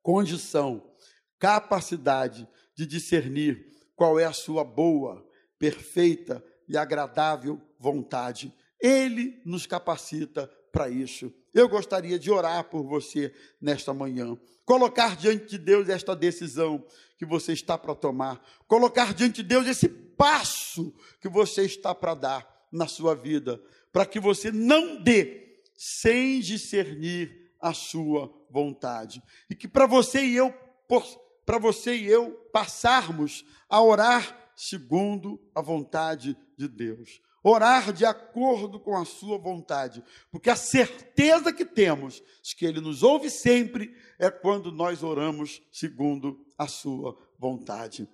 condição, 0.02 0.92
capacidade 1.38 2.48
de 2.74 2.84
discernir 2.84 3.64
qual 3.94 4.18
é 4.18 4.24
a 4.24 4.32
sua 4.32 4.64
boa, 4.64 5.24
perfeita 5.56 6.44
e 6.68 6.76
agradável 6.76 7.62
vontade. 7.78 8.52
Ele 8.82 9.40
nos 9.46 9.66
capacita 9.66 10.50
para 10.72 10.90
isso. 10.90 11.32
Eu 11.54 11.68
gostaria 11.68 12.18
de 12.18 12.28
orar 12.28 12.64
por 12.64 12.82
você 12.82 13.32
nesta 13.60 13.94
manhã. 13.94 14.36
Colocar 14.64 15.14
diante 15.14 15.46
de 15.46 15.58
Deus 15.58 15.88
esta 15.88 16.16
decisão 16.16 16.84
que 17.16 17.24
você 17.24 17.52
está 17.52 17.78
para 17.78 17.94
tomar. 17.94 18.44
Colocar 18.66 19.14
diante 19.14 19.44
de 19.44 19.48
Deus 19.48 19.68
esse 19.68 20.05
passo 20.16 20.94
que 21.20 21.28
você 21.28 21.62
está 21.62 21.94
para 21.94 22.14
dar 22.14 22.66
na 22.70 22.86
sua 22.86 23.14
vida, 23.14 23.60
para 23.92 24.06
que 24.06 24.20
você 24.20 24.50
não 24.50 25.02
dê 25.02 25.60
sem 25.74 26.40
discernir 26.40 27.50
a 27.60 27.72
sua 27.72 28.32
vontade. 28.50 29.22
E 29.48 29.54
que 29.54 29.68
para 29.68 29.86
você 29.86 30.24
e 30.24 30.36
eu, 30.36 30.54
para 31.44 31.58
você 31.58 31.96
e 31.96 32.06
eu 32.06 32.32
passarmos 32.52 33.44
a 33.68 33.82
orar 33.82 34.50
segundo 34.54 35.40
a 35.54 35.60
vontade 35.60 36.36
de 36.56 36.68
Deus. 36.68 37.20
Orar 37.42 37.92
de 37.92 38.04
acordo 38.04 38.80
com 38.80 38.96
a 38.96 39.04
sua 39.04 39.38
vontade, 39.38 40.02
porque 40.32 40.50
a 40.50 40.56
certeza 40.56 41.52
que 41.52 41.64
temos 41.64 42.20
de 42.42 42.56
que 42.56 42.66
ele 42.66 42.80
nos 42.80 43.04
ouve 43.04 43.30
sempre 43.30 43.94
é 44.18 44.28
quando 44.28 44.72
nós 44.72 45.04
oramos 45.04 45.62
segundo 45.70 46.44
a 46.58 46.66
sua 46.66 47.16
vontade. 47.38 48.08